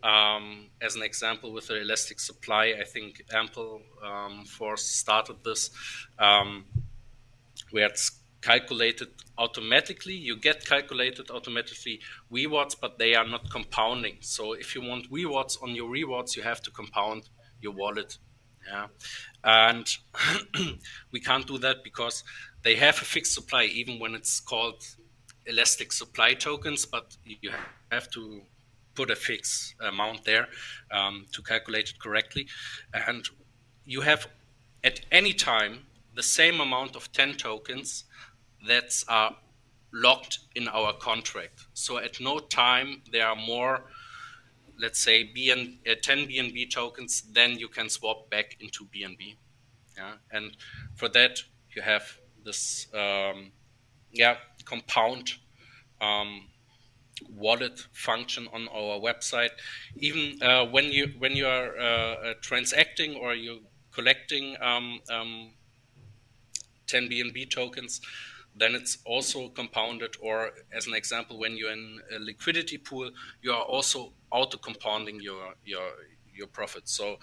Um, 0.03 0.69
as 0.79 0.95
an 0.95 1.01
example 1.01 1.51
with 1.51 1.67
the 1.67 1.81
elastic 1.81 2.19
supply 2.19 2.75
i 2.79 2.83
think 2.83 3.23
ample 3.33 3.81
um, 4.05 4.45
force 4.45 4.83
started 4.83 5.37
this 5.43 5.71
um, 6.19 6.65
where 7.71 7.87
it's 7.87 8.11
calculated 8.41 9.07
automatically. 9.37 10.13
You 10.13 10.37
get 10.37 10.65
calculated 10.65 11.31
automatically 11.31 11.99
rewards 12.29 12.75
but 12.75 12.97
they 12.99 13.15
are 13.15 13.27
not 13.27 13.49
compounding. 13.49 14.17
So 14.21 14.53
if 14.53 14.75
you 14.75 14.81
want 14.81 15.07
rewards 15.11 15.57
on 15.61 15.75
your 15.75 15.89
rewards 15.89 16.35
you 16.35 16.43
have 16.43 16.61
to 16.61 16.71
compound 16.71 17.29
your 17.61 17.73
wallet 17.73 18.17
yeah 18.67 18.87
and 19.43 19.97
we 21.11 21.19
can't 21.19 21.47
do 21.47 21.57
that 21.57 21.83
because 21.83 22.23
they 22.63 22.75
have 22.75 23.01
a 23.01 23.05
fixed 23.05 23.33
supply 23.33 23.63
even 23.63 23.99
when 23.99 24.13
it's 24.15 24.39
called 24.39 24.83
elastic 25.47 25.91
supply 25.91 26.33
tokens, 26.33 26.85
but 26.85 27.17
you 27.23 27.51
have 27.91 28.09
to 28.11 28.41
put 28.95 29.09
a 29.09 29.15
fixed 29.15 29.75
amount 29.79 30.25
there 30.25 30.47
um, 30.91 31.25
to 31.31 31.41
calculate 31.41 31.89
it 31.89 31.99
correctly. 31.99 32.47
And 32.93 33.27
you 33.85 34.01
have 34.01 34.27
at 34.83 35.01
any 35.11 35.33
time 35.33 35.79
the 36.15 36.23
same 36.23 36.59
amount 36.59 36.95
of 36.95 37.11
10 37.11 37.35
tokens 37.35 38.05
that 38.67 39.03
are 39.07 39.35
locked 39.93 40.39
in 40.55 40.67
our 40.67 40.93
contract. 40.93 41.67
So 41.73 41.97
at 41.97 42.19
no 42.19 42.39
time 42.39 43.01
there 43.11 43.27
are 43.27 43.35
more, 43.35 43.83
let's 44.79 44.99
say, 44.99 45.29
BN, 45.35 45.77
uh, 45.89 45.95
10 46.01 46.27
BNB 46.27 46.69
tokens, 46.71 47.23
then 47.33 47.57
you 47.57 47.67
can 47.67 47.89
swap 47.89 48.29
back 48.29 48.57
into 48.59 48.85
BNB. 48.85 49.35
Yeah? 49.97 50.13
And 50.31 50.55
for 50.95 51.09
that, 51.09 51.39
you 51.75 51.81
have 51.81 52.17
this 52.43 52.87
um, 52.93 53.51
yeah 54.11 54.35
compound 54.65 55.33
um, 56.01 56.47
wallet 57.29 57.79
function 57.93 58.47
on 58.53 58.67
our 58.69 58.99
website. 58.99 59.51
Even 59.97 60.41
uh, 60.41 60.65
when 60.65 60.85
you 60.85 61.13
when 61.19 61.33
you 61.35 61.47
are 61.47 61.77
uh, 61.77 61.83
uh 62.29 62.33
transacting 62.41 63.15
or 63.15 63.33
you're 63.33 63.59
collecting 63.91 64.55
um, 64.61 64.99
um, 65.09 65.51
10 66.85 67.09
BNB 67.09 67.49
tokens, 67.49 67.99
then 68.57 68.75
it's 68.75 68.97
also 69.05 69.49
compounded. 69.49 70.15
Or 70.21 70.51
as 70.73 70.87
an 70.87 70.93
example, 70.93 71.39
when 71.39 71.57
you're 71.57 71.71
in 71.71 71.99
a 72.15 72.19
liquidity 72.19 72.77
pool, 72.77 73.11
you 73.41 73.51
are 73.51 73.63
also 73.63 74.13
auto 74.31 74.57
compounding 74.57 75.19
your 75.21 75.53
your 75.65 75.87
your 76.33 76.47
profits. 76.47 76.91
So 76.91 77.17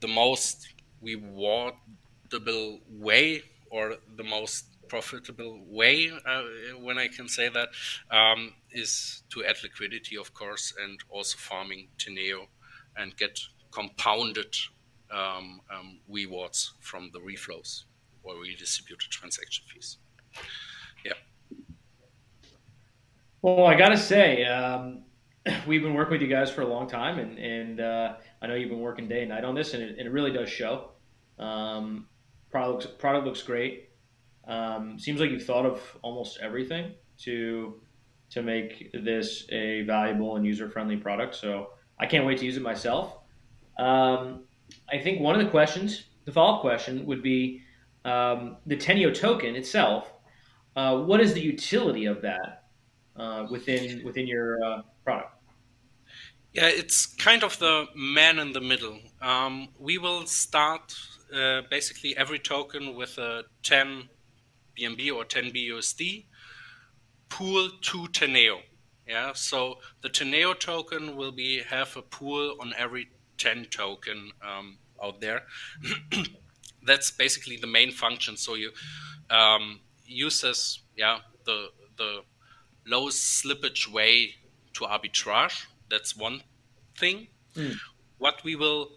the 0.00 0.08
most 0.08 0.68
rewardable 1.02 2.80
way 2.90 3.42
or 3.70 3.96
the 4.16 4.24
most 4.24 4.64
profitable 4.88 5.62
way, 5.68 6.10
uh, 6.10 6.42
when 6.80 6.98
I 6.98 7.08
can 7.08 7.28
say 7.28 7.48
that, 7.50 7.68
um, 8.10 8.54
is 8.70 9.22
to 9.30 9.44
add 9.44 9.56
liquidity, 9.62 10.16
of 10.16 10.32
course, 10.32 10.72
and 10.82 10.98
also 11.10 11.36
farming 11.38 11.88
Teneo 11.98 12.46
and 12.96 13.16
get 13.16 13.38
compounded 13.70 14.54
um, 15.10 15.60
um, 15.70 16.00
rewards 16.08 16.72
from 16.80 17.10
the 17.12 17.20
reflows 17.20 17.84
or 18.22 18.40
redistributed 18.40 19.10
transaction 19.10 19.64
fees. 19.72 19.98
Yeah. 21.04 21.12
Well, 23.42 23.66
I 23.66 23.74
got 23.76 23.90
to 23.90 23.96
say, 23.96 24.44
um, 24.44 25.04
we've 25.66 25.82
been 25.82 25.94
working 25.94 26.12
with 26.12 26.22
you 26.22 26.28
guys 26.28 26.50
for 26.50 26.62
a 26.62 26.66
long 26.66 26.88
time, 26.88 27.18
and, 27.18 27.38
and 27.38 27.80
uh, 27.80 28.14
I 28.42 28.46
know 28.46 28.54
you've 28.54 28.70
been 28.70 28.80
working 28.80 29.08
day 29.08 29.20
and 29.20 29.30
night 29.30 29.44
on 29.44 29.54
this, 29.54 29.74
and 29.74 29.82
it, 29.82 29.98
it 29.98 30.10
really 30.10 30.32
does 30.32 30.48
show. 30.48 30.90
Um, 31.38 32.06
product 32.50 32.84
looks, 32.84 32.96
product 32.98 33.26
looks 33.26 33.42
great. 33.42 33.90
Um, 34.46 34.98
seems 34.98 35.20
like 35.20 35.30
you've 35.30 35.44
thought 35.44 35.66
of 35.66 35.82
almost 36.02 36.38
everything 36.40 36.92
to 37.18 37.80
to 38.30 38.42
make 38.42 38.90
this 38.92 39.46
a 39.50 39.82
valuable 39.82 40.36
and 40.36 40.44
user 40.44 40.68
friendly 40.68 40.96
product. 40.96 41.34
So 41.34 41.70
I 41.98 42.06
can't 42.06 42.26
wait 42.26 42.38
to 42.38 42.44
use 42.44 42.56
it 42.56 42.62
myself. 42.62 43.16
Um, 43.78 44.44
I 44.90 44.98
think 44.98 45.20
one 45.20 45.38
of 45.38 45.44
the 45.44 45.50
questions, 45.50 46.04
the 46.24 46.32
follow 46.32 46.56
up 46.56 46.60
question, 46.60 47.06
would 47.06 47.22
be 47.22 47.62
um, 48.04 48.56
the 48.66 48.76
Teneo 48.76 49.14
token 49.14 49.56
itself. 49.56 50.12
Uh, 50.76 50.98
what 51.02 51.20
is 51.20 51.34
the 51.34 51.40
utility 51.40 52.06
of 52.06 52.22
that 52.22 52.64
uh, 53.16 53.46
within 53.50 54.04
within 54.04 54.26
your 54.26 54.62
uh, 54.64 54.82
product? 55.04 55.34
Yeah, 56.52 56.68
it's 56.68 57.06
kind 57.06 57.44
of 57.44 57.58
the 57.58 57.86
man 57.94 58.38
in 58.38 58.52
the 58.52 58.60
middle. 58.60 58.98
Um, 59.20 59.68
we 59.78 59.98
will 59.98 60.26
start 60.26 60.94
uh, 61.34 61.62
basically 61.70 62.16
every 62.16 62.38
token 62.38 62.94
with 62.96 63.18
a 63.18 63.44
10 63.62 64.08
BNB 64.78 65.12
or 65.14 65.24
10 65.24 65.50
BUSD 65.52 66.24
pool 67.28 67.68
to 67.82 67.98
Teneo. 68.08 68.60
Yeah, 69.06 69.32
so 69.34 69.78
the 70.02 70.08
Teneo 70.08 70.58
token 70.58 71.16
will 71.16 71.32
be 71.32 71.62
have 71.62 71.96
a 71.96 72.02
pool 72.02 72.56
on 72.60 72.72
every 72.76 73.08
10 73.38 73.66
token 73.66 74.30
um, 74.42 74.78
out 75.02 75.20
there. 75.20 75.42
That's 76.86 77.10
basically 77.10 77.56
the 77.56 77.66
main 77.66 77.90
function. 77.90 78.36
So 78.36 78.54
you 78.54 78.70
um, 79.30 79.80
use 80.08 80.40
this, 80.40 80.82
yeah, 80.96 81.18
the 81.44 81.68
the 81.96 82.22
lowest 82.86 83.44
slippage 83.44 83.90
way 83.90 84.34
to 84.74 84.84
arbitrage. 84.84 85.66
That's 85.90 86.16
one 86.16 86.42
thing. 86.96 87.28
Mm. 87.54 87.76
What 88.18 88.42
we 88.44 88.56
will 88.56 88.90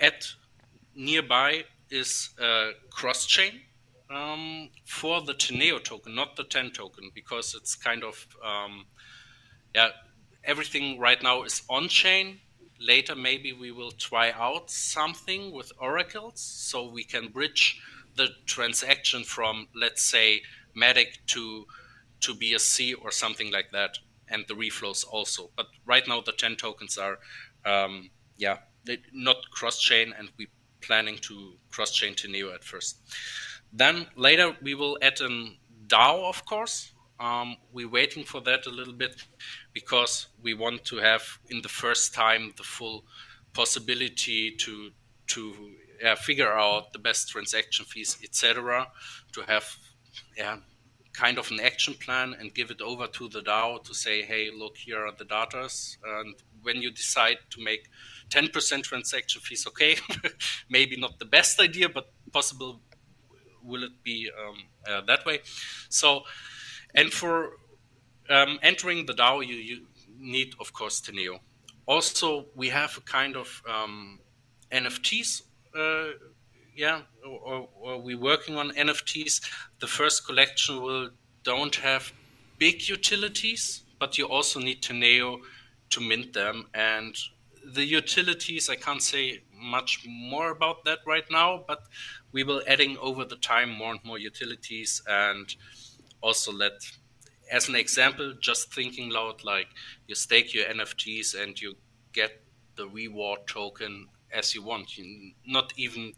add 0.00 0.24
nearby 0.94 1.64
is 1.90 2.30
uh, 2.40 2.70
cross 2.90 3.26
chain 3.26 3.60
um, 4.10 4.70
for 4.84 5.20
the 5.20 5.34
Teneo 5.34 5.82
token, 5.82 6.14
not 6.14 6.36
the 6.36 6.44
10 6.44 6.70
token, 6.70 7.10
because 7.14 7.54
it's 7.54 7.74
kind 7.74 8.02
of, 8.04 8.26
um, 8.44 8.86
yeah, 9.74 9.88
everything 10.44 10.98
right 10.98 11.22
now 11.22 11.42
is 11.42 11.62
on 11.68 11.88
chain 11.88 12.40
later 12.80 13.14
maybe 13.14 13.52
we 13.52 13.70
will 13.70 13.92
try 13.92 14.30
out 14.32 14.70
something 14.70 15.52
with 15.52 15.72
oracles 15.78 16.40
so 16.40 16.88
we 16.88 17.04
can 17.04 17.28
bridge 17.28 17.80
the 18.16 18.28
transaction 18.46 19.24
from 19.24 19.68
let's 19.74 20.02
say 20.02 20.42
Matic 20.76 21.18
to 21.28 21.66
to 22.20 22.34
BSC 22.34 22.94
or 23.02 23.10
something 23.10 23.52
like 23.52 23.70
that, 23.72 23.98
and 24.28 24.44
the 24.48 24.54
reflows 24.54 25.04
also. 25.06 25.50
But 25.56 25.66
right 25.84 26.06
now 26.08 26.20
the 26.20 26.32
10 26.32 26.56
tokens 26.56 26.98
are 26.98 27.18
um, 27.64 28.10
yeah 28.36 28.58
not 29.12 29.36
cross 29.50 29.80
chain, 29.80 30.12
and 30.18 30.30
we 30.38 30.48
planning 30.80 31.16
to 31.16 31.54
cross 31.70 31.92
chain 31.92 32.14
to 32.14 32.28
Neo 32.28 32.52
at 32.52 32.64
first. 32.64 32.98
Then 33.72 34.06
later 34.16 34.56
we 34.62 34.74
will 34.74 34.98
add 35.02 35.20
an 35.20 35.56
DAO, 35.86 36.28
of 36.28 36.44
course. 36.44 36.92
Um, 37.20 37.56
we're 37.72 37.88
waiting 37.88 38.24
for 38.24 38.40
that 38.42 38.66
a 38.66 38.70
little 38.70 38.92
bit 38.92 39.22
because 39.72 40.28
we 40.42 40.52
want 40.54 40.84
to 40.86 40.96
have 40.96 41.22
in 41.48 41.62
the 41.62 41.68
first 41.68 42.12
time 42.12 42.52
the 42.56 42.64
full 42.64 43.04
possibility 43.52 44.50
to 44.56 44.90
to 45.28 45.54
uh, 46.04 46.14
figure 46.16 46.52
out 46.52 46.92
the 46.92 46.98
best 46.98 47.28
transaction 47.28 47.84
fees, 47.84 48.18
etc. 48.22 48.88
To 49.32 49.42
have 49.42 49.76
yeah 50.36 50.58
kind 51.14 51.38
of 51.38 51.50
an 51.50 51.60
action 51.60 51.94
plan 51.94 52.34
and 52.38 52.52
give 52.52 52.70
it 52.70 52.80
over 52.80 53.06
to 53.06 53.28
the 53.28 53.40
DAO 53.40 53.82
to 53.84 53.94
say, 53.94 54.22
hey, 54.22 54.50
look, 54.52 54.76
here 54.76 55.06
are 55.06 55.12
the 55.16 55.24
datas, 55.24 55.96
and 56.04 56.34
when 56.62 56.82
you 56.82 56.90
decide 56.90 57.38
to 57.50 57.62
make 57.62 57.88
10% 58.30 58.82
transaction 58.82 59.40
fees, 59.40 59.66
okay, 59.68 59.96
maybe 60.68 60.96
not 60.96 61.18
the 61.18 61.24
best 61.24 61.60
idea, 61.60 61.88
but 61.88 62.10
possible 62.32 62.80
will 63.62 63.84
it 63.84 64.02
be 64.02 64.30
um, 64.38 64.56
uh, 64.86 65.00
that 65.06 65.24
way? 65.24 65.40
So, 65.88 66.24
and 66.94 67.12
for 67.12 67.52
um, 68.28 68.58
entering 68.62 69.06
the 69.06 69.14
DAO, 69.14 69.46
you, 69.46 69.54
you 69.54 69.86
need, 70.18 70.54
of 70.60 70.72
course, 70.72 71.00
Teneo. 71.00 71.38
Also, 71.86 72.46
we 72.54 72.68
have 72.70 72.96
a 72.96 73.00
kind 73.00 73.36
of 73.36 73.62
um, 73.68 74.18
NFTs. 74.72 75.42
Uh, 75.74 76.10
yeah, 76.76 77.02
or, 77.24 77.68
or 77.80 78.00
we're 78.00 78.18
working 78.18 78.56
on 78.56 78.70
NFTs. 78.70 79.40
The 79.80 79.86
first 79.86 80.26
collection 80.26 80.82
will 80.82 81.10
don't 81.42 81.74
have 81.76 82.12
big 82.58 82.88
utilities, 82.88 83.82
but 83.98 84.18
you 84.18 84.26
also 84.26 84.60
need 84.60 84.82
to 84.82 84.92
Teneo 84.92 85.40
to 85.90 86.00
mint 86.00 86.32
them. 86.32 86.66
And 86.74 87.16
the 87.64 87.84
utilities, 87.84 88.68
I 88.68 88.76
can't 88.76 89.02
say 89.02 89.42
much 89.56 90.04
more 90.06 90.50
about 90.50 90.84
that 90.84 90.98
right 91.06 91.24
now, 91.30 91.64
but 91.66 91.82
we 92.32 92.44
will 92.44 92.62
adding 92.66 92.96
over 92.98 93.24
the 93.24 93.36
time 93.36 93.70
more 93.70 93.92
and 93.92 94.04
more 94.04 94.18
utilities 94.18 95.02
and 95.08 95.54
also 96.20 96.52
let 96.52 96.72
as 97.50 97.68
an 97.68 97.76
example, 97.76 98.34
just 98.40 98.72
thinking 98.72 99.10
loud, 99.10 99.44
like 99.44 99.68
you 100.06 100.14
stake 100.14 100.54
your 100.54 100.64
NFTs 100.66 101.40
and 101.40 101.60
you 101.60 101.74
get 102.12 102.42
the 102.76 102.88
reward 102.88 103.46
token 103.46 104.08
as 104.34 104.54
you 104.54 104.62
want. 104.62 104.98
You, 104.98 105.32
not 105.46 105.72
even 105.76 106.12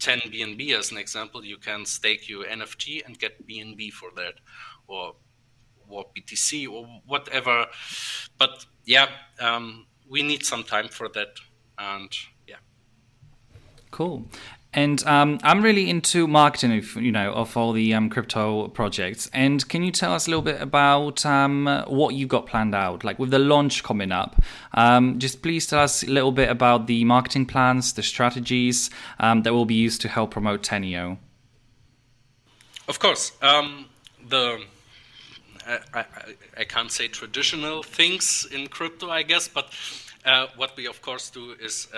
10 0.00 0.20
BNB 0.20 0.74
as 0.78 0.90
an 0.90 0.98
example, 0.98 1.44
you 1.44 1.56
can 1.56 1.86
stake 1.86 2.28
your 2.28 2.44
NFT 2.44 3.04
and 3.06 3.18
get 3.18 3.46
BNB 3.46 3.90
for 3.92 4.10
that, 4.16 4.34
or 4.86 5.14
or 5.88 6.06
BTC 6.16 6.68
or 6.70 6.86
whatever. 7.06 7.66
But 8.38 8.66
yeah, 8.84 9.08
um, 9.40 9.86
we 10.08 10.22
need 10.22 10.44
some 10.44 10.64
time 10.64 10.88
for 10.88 11.08
that, 11.14 11.38
and 11.78 12.10
yeah. 12.46 12.56
Cool. 13.90 14.26
And 14.74 15.06
um, 15.06 15.38
I'm 15.44 15.62
really 15.62 15.88
into 15.88 16.26
marketing, 16.26 16.76
of, 16.76 16.96
you 16.96 17.12
know, 17.12 17.32
of 17.32 17.56
all 17.56 17.72
the 17.72 17.94
um, 17.94 18.10
crypto 18.10 18.66
projects. 18.68 19.30
And 19.32 19.66
can 19.68 19.84
you 19.84 19.92
tell 19.92 20.12
us 20.12 20.26
a 20.26 20.30
little 20.30 20.42
bit 20.42 20.60
about 20.60 21.24
um, 21.24 21.84
what 21.86 22.16
you've 22.16 22.28
got 22.28 22.46
planned 22.46 22.74
out, 22.74 23.04
like 23.04 23.18
with 23.20 23.30
the 23.30 23.38
launch 23.38 23.84
coming 23.84 24.10
up? 24.10 24.42
Um, 24.72 25.20
just 25.20 25.42
please 25.42 25.68
tell 25.68 25.78
us 25.78 26.02
a 26.02 26.10
little 26.10 26.32
bit 26.32 26.50
about 26.50 26.88
the 26.88 27.04
marketing 27.04 27.46
plans, 27.46 27.92
the 27.92 28.02
strategies 28.02 28.90
um, 29.20 29.42
that 29.42 29.52
will 29.52 29.64
be 29.64 29.76
used 29.76 30.00
to 30.00 30.08
help 30.08 30.32
promote 30.32 30.62
Teneo. 30.62 31.18
Of 32.88 32.98
course, 32.98 33.30
um, 33.40 33.86
the 34.28 34.60
I, 35.66 35.78
I, 35.94 36.04
I, 36.58 36.64
can't 36.64 36.92
say 36.92 37.08
traditional 37.08 37.82
things 37.82 38.46
in 38.52 38.66
crypto, 38.66 39.08
I 39.08 39.22
guess, 39.22 39.48
but 39.48 39.72
uh, 40.26 40.48
what 40.56 40.76
we 40.76 40.86
of 40.86 41.00
course 41.00 41.30
do 41.30 41.52
is 41.52 41.88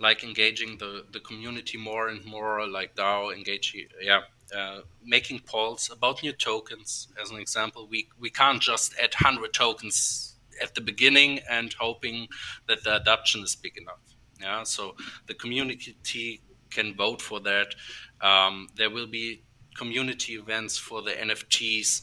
like 0.00 0.24
engaging 0.24 0.78
the, 0.78 1.04
the 1.12 1.20
community 1.20 1.78
more 1.78 2.08
and 2.08 2.24
more, 2.24 2.66
like 2.66 2.96
DAO, 2.96 3.36
engage, 3.36 3.76
yeah, 4.00 4.22
uh, 4.56 4.80
making 5.04 5.40
polls 5.40 5.90
about 5.92 6.22
new 6.22 6.32
tokens. 6.32 7.08
As 7.22 7.30
an 7.30 7.36
example, 7.36 7.86
we, 7.88 8.08
we 8.18 8.30
can't 8.30 8.60
just 8.60 8.94
add 8.98 9.14
100 9.14 9.52
tokens 9.52 10.34
at 10.62 10.74
the 10.74 10.80
beginning 10.80 11.40
and 11.48 11.74
hoping 11.78 12.28
that 12.66 12.82
the 12.82 12.96
adoption 12.96 13.42
is 13.42 13.54
big 13.54 13.76
enough. 13.76 14.00
Yeah, 14.40 14.62
so 14.62 14.96
the 15.26 15.34
community 15.34 16.40
can 16.70 16.94
vote 16.94 17.20
for 17.20 17.40
that. 17.40 17.74
Um, 18.22 18.68
there 18.76 18.90
will 18.90 19.06
be 19.06 19.42
community 19.76 20.34
events 20.34 20.78
for 20.78 21.02
the 21.02 21.10
NFTs. 21.10 22.02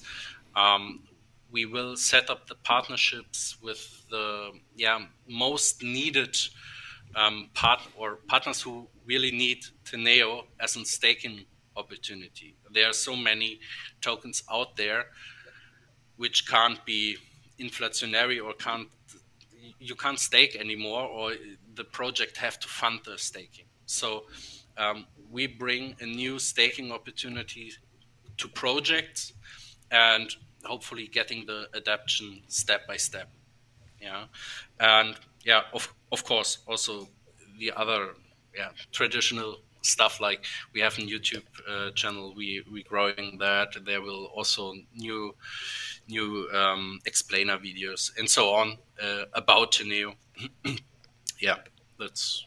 Um, 0.56 1.04
we 1.52 1.66
will 1.66 1.96
set 1.96 2.30
up 2.30 2.48
the 2.48 2.56
partnerships 2.56 3.58
with 3.62 4.06
the 4.10 4.52
yeah 4.76 5.00
most 5.28 5.82
needed 5.82 6.38
um, 7.15 7.50
part 7.54 7.82
or 7.98 8.15
partners 8.28 8.62
who 8.62 8.88
really 9.06 9.32
need 9.32 9.65
Teneo 9.86 10.46
as 10.60 10.76
a 10.76 10.86
staking 10.86 11.46
opportunity. 11.76 12.56
There 12.72 12.89
are 12.89 12.93
so 12.93 13.15
many 13.15 13.60
tokens 14.02 14.43
out 14.52 14.76
there 14.76 15.06
which 16.17 16.48
can't 16.48 16.84
be 16.86 17.17
inflationary 17.60 18.43
or 18.43 18.54
can't 18.54 18.88
you 19.80 19.96
can't 19.96 20.20
stake 20.20 20.56
anymore 20.56 21.04
or 21.04 21.34
the 21.76 21.84
project 21.84 22.38
have 22.38 22.60
to 22.60 22.67
fund 22.67 23.00
the 23.06 23.17
staking. 23.17 23.65
So 23.86 24.24
um, 24.78 25.06
we 25.32 25.48
bring 25.48 25.96
a 26.00 26.06
new 26.06 26.39
staking 26.39 26.91
opportunity 26.91 27.72
to 28.38 28.48
projects 28.48 29.34
and 29.91 30.36
hopefully 30.63 31.08
getting 31.08 31.46
the 31.46 31.67
adaptation 31.76 32.41
step 32.48 32.88
by 32.88 32.98
step. 32.98 33.30
Yeah, 34.02 34.26
and 34.80 35.15
yeah, 35.48 35.62
of 35.74 35.94
of 36.12 36.24
course, 36.26 36.60
also 36.68 37.08
the 37.58 37.72
other 37.72 38.14
yeah 38.54 38.70
traditional 38.92 39.56
stuff 39.82 40.20
like 40.20 40.44
we 40.74 40.82
have 40.82 40.98
a 40.98 41.02
YouTube 41.02 41.46
uh, 41.68 41.92
channel. 41.92 42.34
We 42.36 42.64
we 42.72 42.84
growing 42.84 43.38
that. 43.40 43.70
There 43.86 44.02
will 44.02 44.26
also 44.36 44.74
new 44.94 45.34
new 46.10 46.50
um, 46.54 47.00
explainer 47.06 47.58
videos 47.58 48.12
and 48.18 48.30
so 48.30 48.54
on 48.54 48.78
uh, 49.02 49.24
about 49.34 49.72
Teneo. 49.72 50.16
yeah, 51.40 51.56
that's 51.98 52.46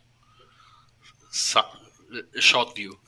a 1.57 2.41
short 2.41 2.77
view. 2.77 2.99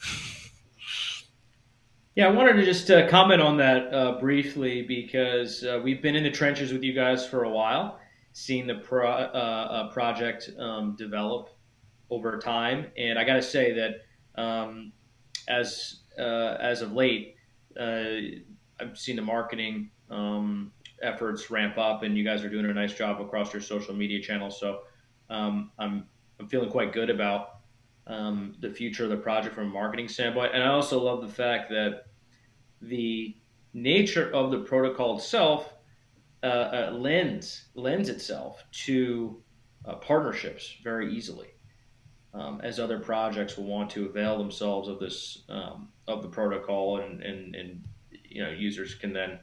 Yeah, 2.14 2.28
I 2.28 2.30
wanted 2.30 2.54
to 2.54 2.64
just 2.64 2.90
uh, 2.90 3.08
comment 3.08 3.40
on 3.40 3.56
that 3.58 3.92
uh, 3.92 4.20
briefly 4.20 4.82
because 4.82 5.64
uh, 5.64 5.80
we've 5.82 6.02
been 6.02 6.14
in 6.14 6.22
the 6.22 6.30
trenches 6.30 6.72
with 6.72 6.82
you 6.82 6.92
guys 6.92 7.26
for 7.26 7.44
a 7.44 7.48
while, 7.50 7.98
seeing 8.32 8.66
the 8.66 8.76
pro, 8.76 9.08
uh, 9.08 9.10
uh, 9.10 9.92
project 9.92 10.50
um, 10.58 10.96
develop 10.96 11.50
over 12.10 12.38
time. 12.38 12.86
And 12.96 13.18
I 13.18 13.24
got 13.24 13.34
to 13.34 13.42
say 13.42 13.72
that 13.72 14.42
um, 14.42 14.92
as 15.48 16.00
uh, 16.18 16.56
as 16.60 16.82
of 16.82 16.92
late, 16.92 17.36
I've 17.78 18.96
seen 18.96 19.16
the 19.16 19.22
marketing 19.22 19.90
um, 20.10 20.72
efforts 21.02 21.50
ramp 21.50 21.78
up, 21.78 22.02
and 22.02 22.16
you 22.16 22.24
guys 22.24 22.44
are 22.44 22.50
doing 22.50 22.66
a 22.66 22.74
nice 22.74 22.94
job 22.94 23.20
across 23.20 23.52
your 23.52 23.62
social 23.62 23.94
media 23.94 24.20
channels. 24.20 24.58
So 24.60 24.80
um, 25.30 25.70
I'm 25.78 26.06
I'm 26.38 26.48
feeling 26.48 26.70
quite 26.70 26.92
good 26.92 27.10
about 27.10 27.60
um, 28.06 28.56
the 28.60 28.70
future 28.70 29.04
of 29.04 29.10
the 29.10 29.16
project 29.16 29.54
from 29.54 29.68
a 29.68 29.70
marketing 29.70 30.08
standpoint. 30.08 30.52
And 30.54 30.62
I 30.62 30.68
also 30.68 31.02
love 31.02 31.22
the 31.22 31.32
fact 31.32 31.70
that 31.70 32.06
the 32.80 33.36
nature 33.74 34.30
of 34.32 34.50
the 34.50 34.58
protocol 34.58 35.18
itself 35.18 35.71
uh, 36.42 36.46
uh, 36.46 36.90
lends 36.92 37.66
lends 37.74 38.08
itself 38.08 38.64
to 38.72 39.40
uh, 39.84 39.96
partnerships 39.96 40.76
very 40.82 41.14
easily, 41.14 41.48
um, 42.34 42.60
as 42.62 42.80
other 42.80 42.98
projects 42.98 43.56
will 43.56 43.66
want 43.66 43.90
to 43.90 44.06
avail 44.06 44.38
themselves 44.38 44.88
of 44.88 44.98
this 44.98 45.44
um, 45.48 45.88
of 46.08 46.22
the 46.22 46.28
protocol, 46.28 47.00
and, 47.00 47.22
and 47.22 47.54
and 47.54 47.84
you 48.24 48.42
know 48.42 48.50
users 48.50 48.94
can 48.94 49.12
then 49.12 49.38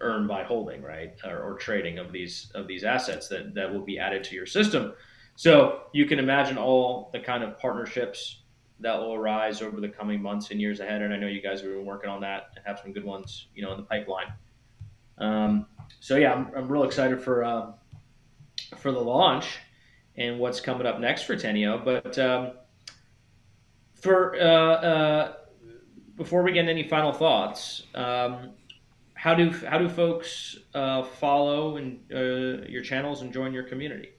earn 0.00 0.26
by 0.28 0.44
holding 0.44 0.80
right 0.82 1.14
or, 1.24 1.42
or 1.42 1.54
trading 1.56 1.98
of 1.98 2.12
these 2.12 2.52
of 2.54 2.68
these 2.68 2.84
assets 2.84 3.28
that 3.28 3.54
that 3.54 3.72
will 3.72 3.84
be 3.84 3.98
added 3.98 4.22
to 4.24 4.34
your 4.34 4.46
system. 4.46 4.92
So 5.34 5.82
you 5.92 6.04
can 6.06 6.18
imagine 6.18 6.58
all 6.58 7.10
the 7.12 7.20
kind 7.20 7.44
of 7.44 7.58
partnerships 7.58 8.42
that 8.80 8.98
will 8.98 9.14
arise 9.14 9.62
over 9.62 9.80
the 9.80 9.88
coming 9.88 10.20
months 10.20 10.50
and 10.50 10.60
years 10.60 10.80
ahead. 10.80 11.02
And 11.02 11.12
I 11.12 11.16
know 11.16 11.26
you 11.26 11.40
guys 11.40 11.60
have 11.60 11.70
been 11.70 11.86
working 11.86 12.10
on 12.10 12.20
that 12.20 12.50
and 12.56 12.64
have 12.66 12.80
some 12.80 12.92
good 12.92 13.04
ones, 13.04 13.46
you 13.54 13.62
know, 13.62 13.72
in 13.72 13.78
the 13.78 13.84
pipeline. 13.84 14.32
Um, 15.18 15.66
so 16.00 16.16
yeah, 16.16 16.32
I'm, 16.32 16.50
I'm 16.56 16.68
real 16.68 16.84
excited 16.84 17.20
for 17.22 17.44
uh, 17.44 17.72
for 18.76 18.92
the 18.92 19.00
launch 19.00 19.58
and 20.16 20.38
what's 20.38 20.60
coming 20.60 20.86
up 20.86 21.00
next 21.00 21.22
for 21.22 21.36
Teneo. 21.36 21.84
But 21.84 22.18
um, 22.18 22.52
for 23.94 24.34
uh, 24.34 24.40
uh, 24.40 25.32
before 26.16 26.42
we 26.42 26.52
get 26.52 26.68
any 26.68 26.82
final 26.82 27.12
thoughts, 27.12 27.84
um, 27.94 28.50
how 29.14 29.34
do 29.34 29.50
how 29.50 29.78
do 29.78 29.88
folks 29.88 30.56
uh, 30.74 31.02
follow 31.02 31.76
and 31.76 32.00
uh, 32.12 32.66
your 32.68 32.82
channels 32.82 33.22
and 33.22 33.32
join 33.32 33.52
your 33.52 33.64
community? 33.64 34.10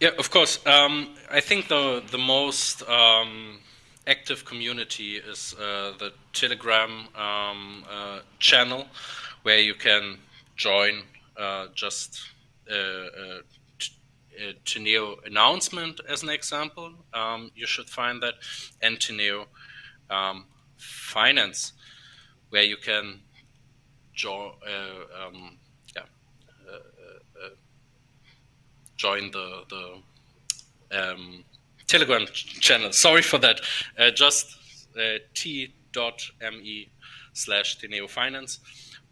Yeah, 0.00 0.10
of 0.18 0.30
course. 0.30 0.64
Um, 0.66 1.14
I 1.30 1.40
think 1.40 1.68
the 1.68 2.02
the 2.10 2.18
most 2.18 2.88
um, 2.88 3.60
active 4.06 4.44
community 4.44 5.16
is 5.16 5.54
uh, 5.54 5.92
the 5.98 6.12
Telegram 6.32 7.08
um, 7.14 7.84
uh, 7.90 8.20
channel, 8.38 8.86
where 9.42 9.58
you 9.58 9.74
can 9.74 10.18
join 10.56 11.02
uh, 11.36 11.66
just 11.74 12.20
uh, 12.70 12.74
uh, 12.74 13.38
uh, 13.38 14.52
Teneo 14.64 15.24
announcement 15.26 16.00
as 16.08 16.22
an 16.22 16.28
example. 16.30 16.92
Um, 17.14 17.50
you 17.54 17.66
should 17.66 17.88
find 17.88 18.22
that, 18.22 18.34
and 18.82 18.98
Teneo 18.98 19.46
um, 20.10 20.46
finance, 20.76 21.72
where 22.50 22.64
you 22.64 22.76
can 22.76 23.20
join. 24.14 24.52
Um, 25.22 25.58
join 28.98 29.30
the 29.30 29.62
the 29.70 31.00
um, 31.00 31.44
Telegram 31.86 32.26
channel. 32.34 32.92
Sorry 32.92 33.22
for 33.22 33.38
that. 33.38 33.60
Uh, 33.98 34.10
just 34.10 34.56
uh, 34.98 35.18
t.me 35.32 36.88
slash 37.32 37.78
Teneo 37.78 38.10
Finance, 38.10 38.58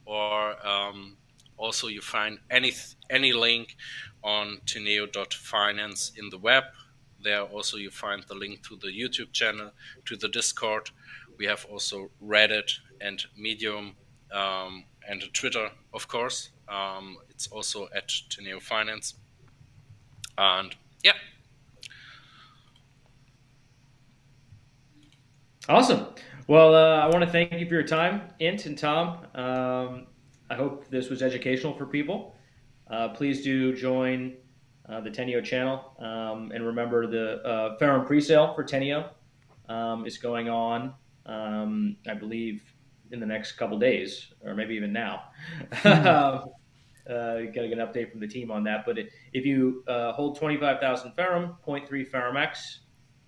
or 0.06 0.66
um, 0.66 1.16
also 1.58 1.88
you 1.88 2.00
find 2.00 2.38
any 2.50 2.72
any 3.10 3.32
link 3.32 3.76
on 4.22 4.58
Teneo.finance 4.66 6.12
in 6.16 6.30
the 6.30 6.38
web. 6.38 6.64
There 7.22 7.42
also 7.42 7.76
you 7.76 7.90
find 7.90 8.24
the 8.28 8.34
link 8.34 8.62
to 8.68 8.76
the 8.76 8.88
YouTube 8.88 9.32
channel, 9.32 9.72
to 10.04 10.16
the 10.16 10.28
Discord. 10.28 10.90
We 11.38 11.46
have 11.46 11.66
also 11.70 12.10
Reddit 12.24 12.78
and 13.00 13.24
Medium 13.36 13.94
um, 14.32 14.84
and 15.08 15.22
Twitter, 15.32 15.70
of 15.92 16.08
course. 16.08 16.50
Um, 16.68 17.18
it's 17.30 17.46
also 17.48 17.88
at 17.94 18.08
Teneo 18.08 18.60
Finance. 18.60 19.14
And 20.38 20.74
yeah. 21.02 21.12
Awesome. 25.68 26.06
Well, 26.48 26.76
uh, 26.76 26.98
I 26.98 27.06
want 27.06 27.24
to 27.24 27.30
thank 27.30 27.50
you 27.50 27.66
for 27.66 27.74
your 27.74 27.82
time, 27.82 28.22
Int 28.38 28.66
and 28.66 28.78
Tom. 28.78 29.26
Um, 29.34 30.06
I 30.48 30.54
hope 30.54 30.88
this 30.88 31.10
was 31.10 31.20
educational 31.20 31.74
for 31.74 31.86
people. 31.86 32.36
Uh, 32.88 33.08
please 33.08 33.42
do 33.42 33.74
join 33.74 34.36
uh, 34.88 35.00
the 35.00 35.10
Teneo 35.10 35.42
channel. 35.42 35.96
Um, 35.98 36.52
and 36.54 36.64
remember, 36.64 37.08
the 37.08 37.42
uh, 37.42 37.76
Ferrum 37.78 38.06
presale 38.06 38.54
for 38.54 38.62
Teneo 38.62 39.10
um, 39.68 40.06
is 40.06 40.18
going 40.18 40.48
on, 40.48 40.94
um, 41.26 41.96
I 42.06 42.14
believe, 42.14 42.62
in 43.10 43.18
the 43.18 43.26
next 43.26 43.52
couple 43.52 43.76
days, 43.76 44.32
or 44.40 44.54
maybe 44.54 44.74
even 44.74 44.92
now. 44.92 45.24
Um, 45.84 46.50
uh, 47.08 47.42
got 47.54 47.62
to 47.62 47.68
get 47.68 47.78
an 47.78 47.86
update 47.86 48.10
from 48.10 48.18
the 48.18 48.26
team 48.26 48.50
on 48.50 48.64
that. 48.64 48.84
But 48.84 48.98
if 48.98 49.44
you 49.46 49.84
uh, 49.86 50.12
hold 50.12 50.38
25,000 50.38 51.12
Ferrum, 51.12 51.56
0.3 51.64 52.08
Ferrum 52.08 52.36
X, 52.36 52.80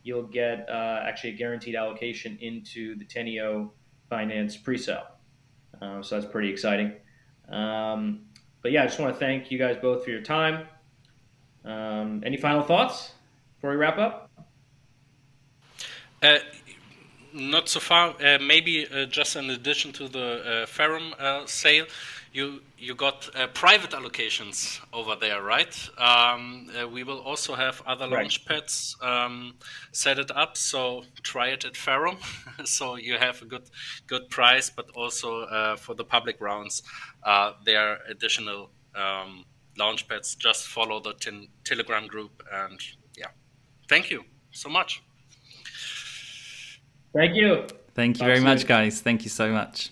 you'll 0.02 0.22
get 0.22 0.68
uh, 0.68 1.00
actually 1.04 1.30
a 1.30 1.36
guaranteed 1.36 1.74
allocation 1.74 2.38
into 2.40 2.96
the 2.96 3.04
Teneo 3.04 3.70
Finance 4.08 4.56
presale. 4.56 5.06
Uh, 5.80 6.02
so 6.02 6.18
that's 6.18 6.30
pretty 6.30 6.50
exciting. 6.50 6.92
Um, 7.48 8.22
but 8.62 8.72
yeah, 8.72 8.82
I 8.82 8.86
just 8.86 8.98
want 8.98 9.14
to 9.14 9.18
thank 9.18 9.50
you 9.50 9.58
guys 9.58 9.76
both 9.80 10.04
for 10.04 10.10
your 10.10 10.22
time. 10.22 10.66
Um, 11.64 12.22
any 12.24 12.36
final 12.36 12.62
thoughts 12.62 13.12
before 13.56 13.70
we 13.70 13.76
wrap 13.76 13.98
up? 13.98 14.30
Uh, 16.22 16.38
not 17.32 17.68
so 17.68 17.80
far. 17.80 18.14
Uh, 18.22 18.38
maybe 18.40 18.86
uh, 18.86 19.04
just 19.06 19.36
in 19.36 19.50
addition 19.50 19.92
to 19.92 20.08
the 20.08 20.62
uh, 20.62 20.66
Ferrum 20.66 21.14
sale, 21.46 21.86
you 22.38 22.60
you 22.78 22.94
got 22.94 23.28
uh, 23.34 23.48
private 23.48 23.90
allocations 23.90 24.80
over 24.92 25.16
there, 25.16 25.42
right? 25.42 25.74
Um, 25.98 26.70
uh, 26.70 26.88
we 26.88 27.02
will 27.02 27.20
also 27.30 27.54
have 27.54 27.82
other 27.86 28.04
right. 28.04 28.22
launch 28.22 28.46
pads 28.46 28.96
um, 29.02 29.54
set 29.92 30.18
it 30.18 30.30
up. 30.30 30.56
So 30.56 31.04
try 31.22 31.48
it 31.48 31.64
at 31.64 31.76
Ferrum, 31.76 32.16
so 32.64 32.96
you 32.96 33.18
have 33.18 33.42
a 33.42 33.44
good 33.44 33.66
good 34.06 34.30
price. 34.30 34.70
But 34.70 34.86
also 34.94 35.28
uh, 35.42 35.76
for 35.76 35.94
the 35.94 36.04
public 36.04 36.40
rounds, 36.40 36.82
uh, 37.24 37.52
there 37.64 37.80
are 37.88 37.98
additional 38.08 38.70
um, 38.94 39.44
launch 39.76 40.06
pads. 40.08 40.36
Just 40.36 40.66
follow 40.66 41.00
the 41.00 41.14
Telegram 41.64 42.06
group, 42.06 42.42
and 42.52 42.80
yeah, 43.16 43.30
thank 43.88 44.10
you 44.10 44.22
so 44.52 44.68
much. 44.68 45.02
Thank 47.12 47.34
you. 47.34 47.66
Thank 47.94 48.20
you 48.20 48.26
very 48.26 48.40
much, 48.40 48.64
guys. 48.66 49.00
Thank 49.00 49.24
you 49.24 49.30
so 49.30 49.50
much. 49.50 49.90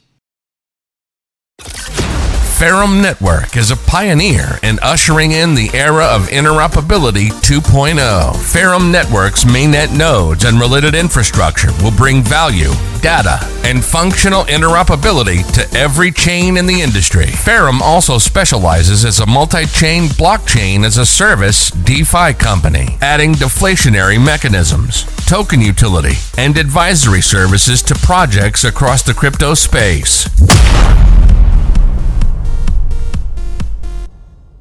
Ferrum 2.56 3.02
Network 3.02 3.54
is 3.58 3.70
a 3.70 3.76
pioneer 3.76 4.58
in 4.62 4.78
ushering 4.78 5.32
in 5.32 5.54
the 5.54 5.68
era 5.74 6.06
of 6.06 6.28
interoperability 6.28 7.28
2.0. 7.42 8.34
Ferrum 8.50 8.90
Network's 8.90 9.44
mainnet 9.44 9.94
nodes 9.94 10.44
and 10.44 10.58
related 10.58 10.94
infrastructure 10.94 11.68
will 11.82 11.90
bring 11.90 12.22
value, 12.22 12.70
data, 13.02 13.38
and 13.62 13.84
functional 13.84 14.44
interoperability 14.44 15.44
to 15.52 15.78
every 15.78 16.10
chain 16.10 16.56
in 16.56 16.64
the 16.64 16.80
industry. 16.80 17.26
Ferrum 17.26 17.82
also 17.82 18.16
specializes 18.16 19.04
as 19.04 19.20
a 19.20 19.26
multi-chain 19.26 20.04
blockchain 20.16 20.82
as 20.82 20.96
a 20.96 21.04
service 21.04 21.70
DeFi 21.70 22.32
company, 22.32 22.96
adding 23.02 23.34
deflationary 23.34 24.18
mechanisms, 24.24 25.04
token 25.26 25.60
utility, 25.60 26.14
and 26.38 26.56
advisory 26.56 27.20
services 27.20 27.82
to 27.82 27.94
projects 27.96 28.64
across 28.64 29.02
the 29.02 29.12
crypto 29.12 29.52
space. 29.52 30.26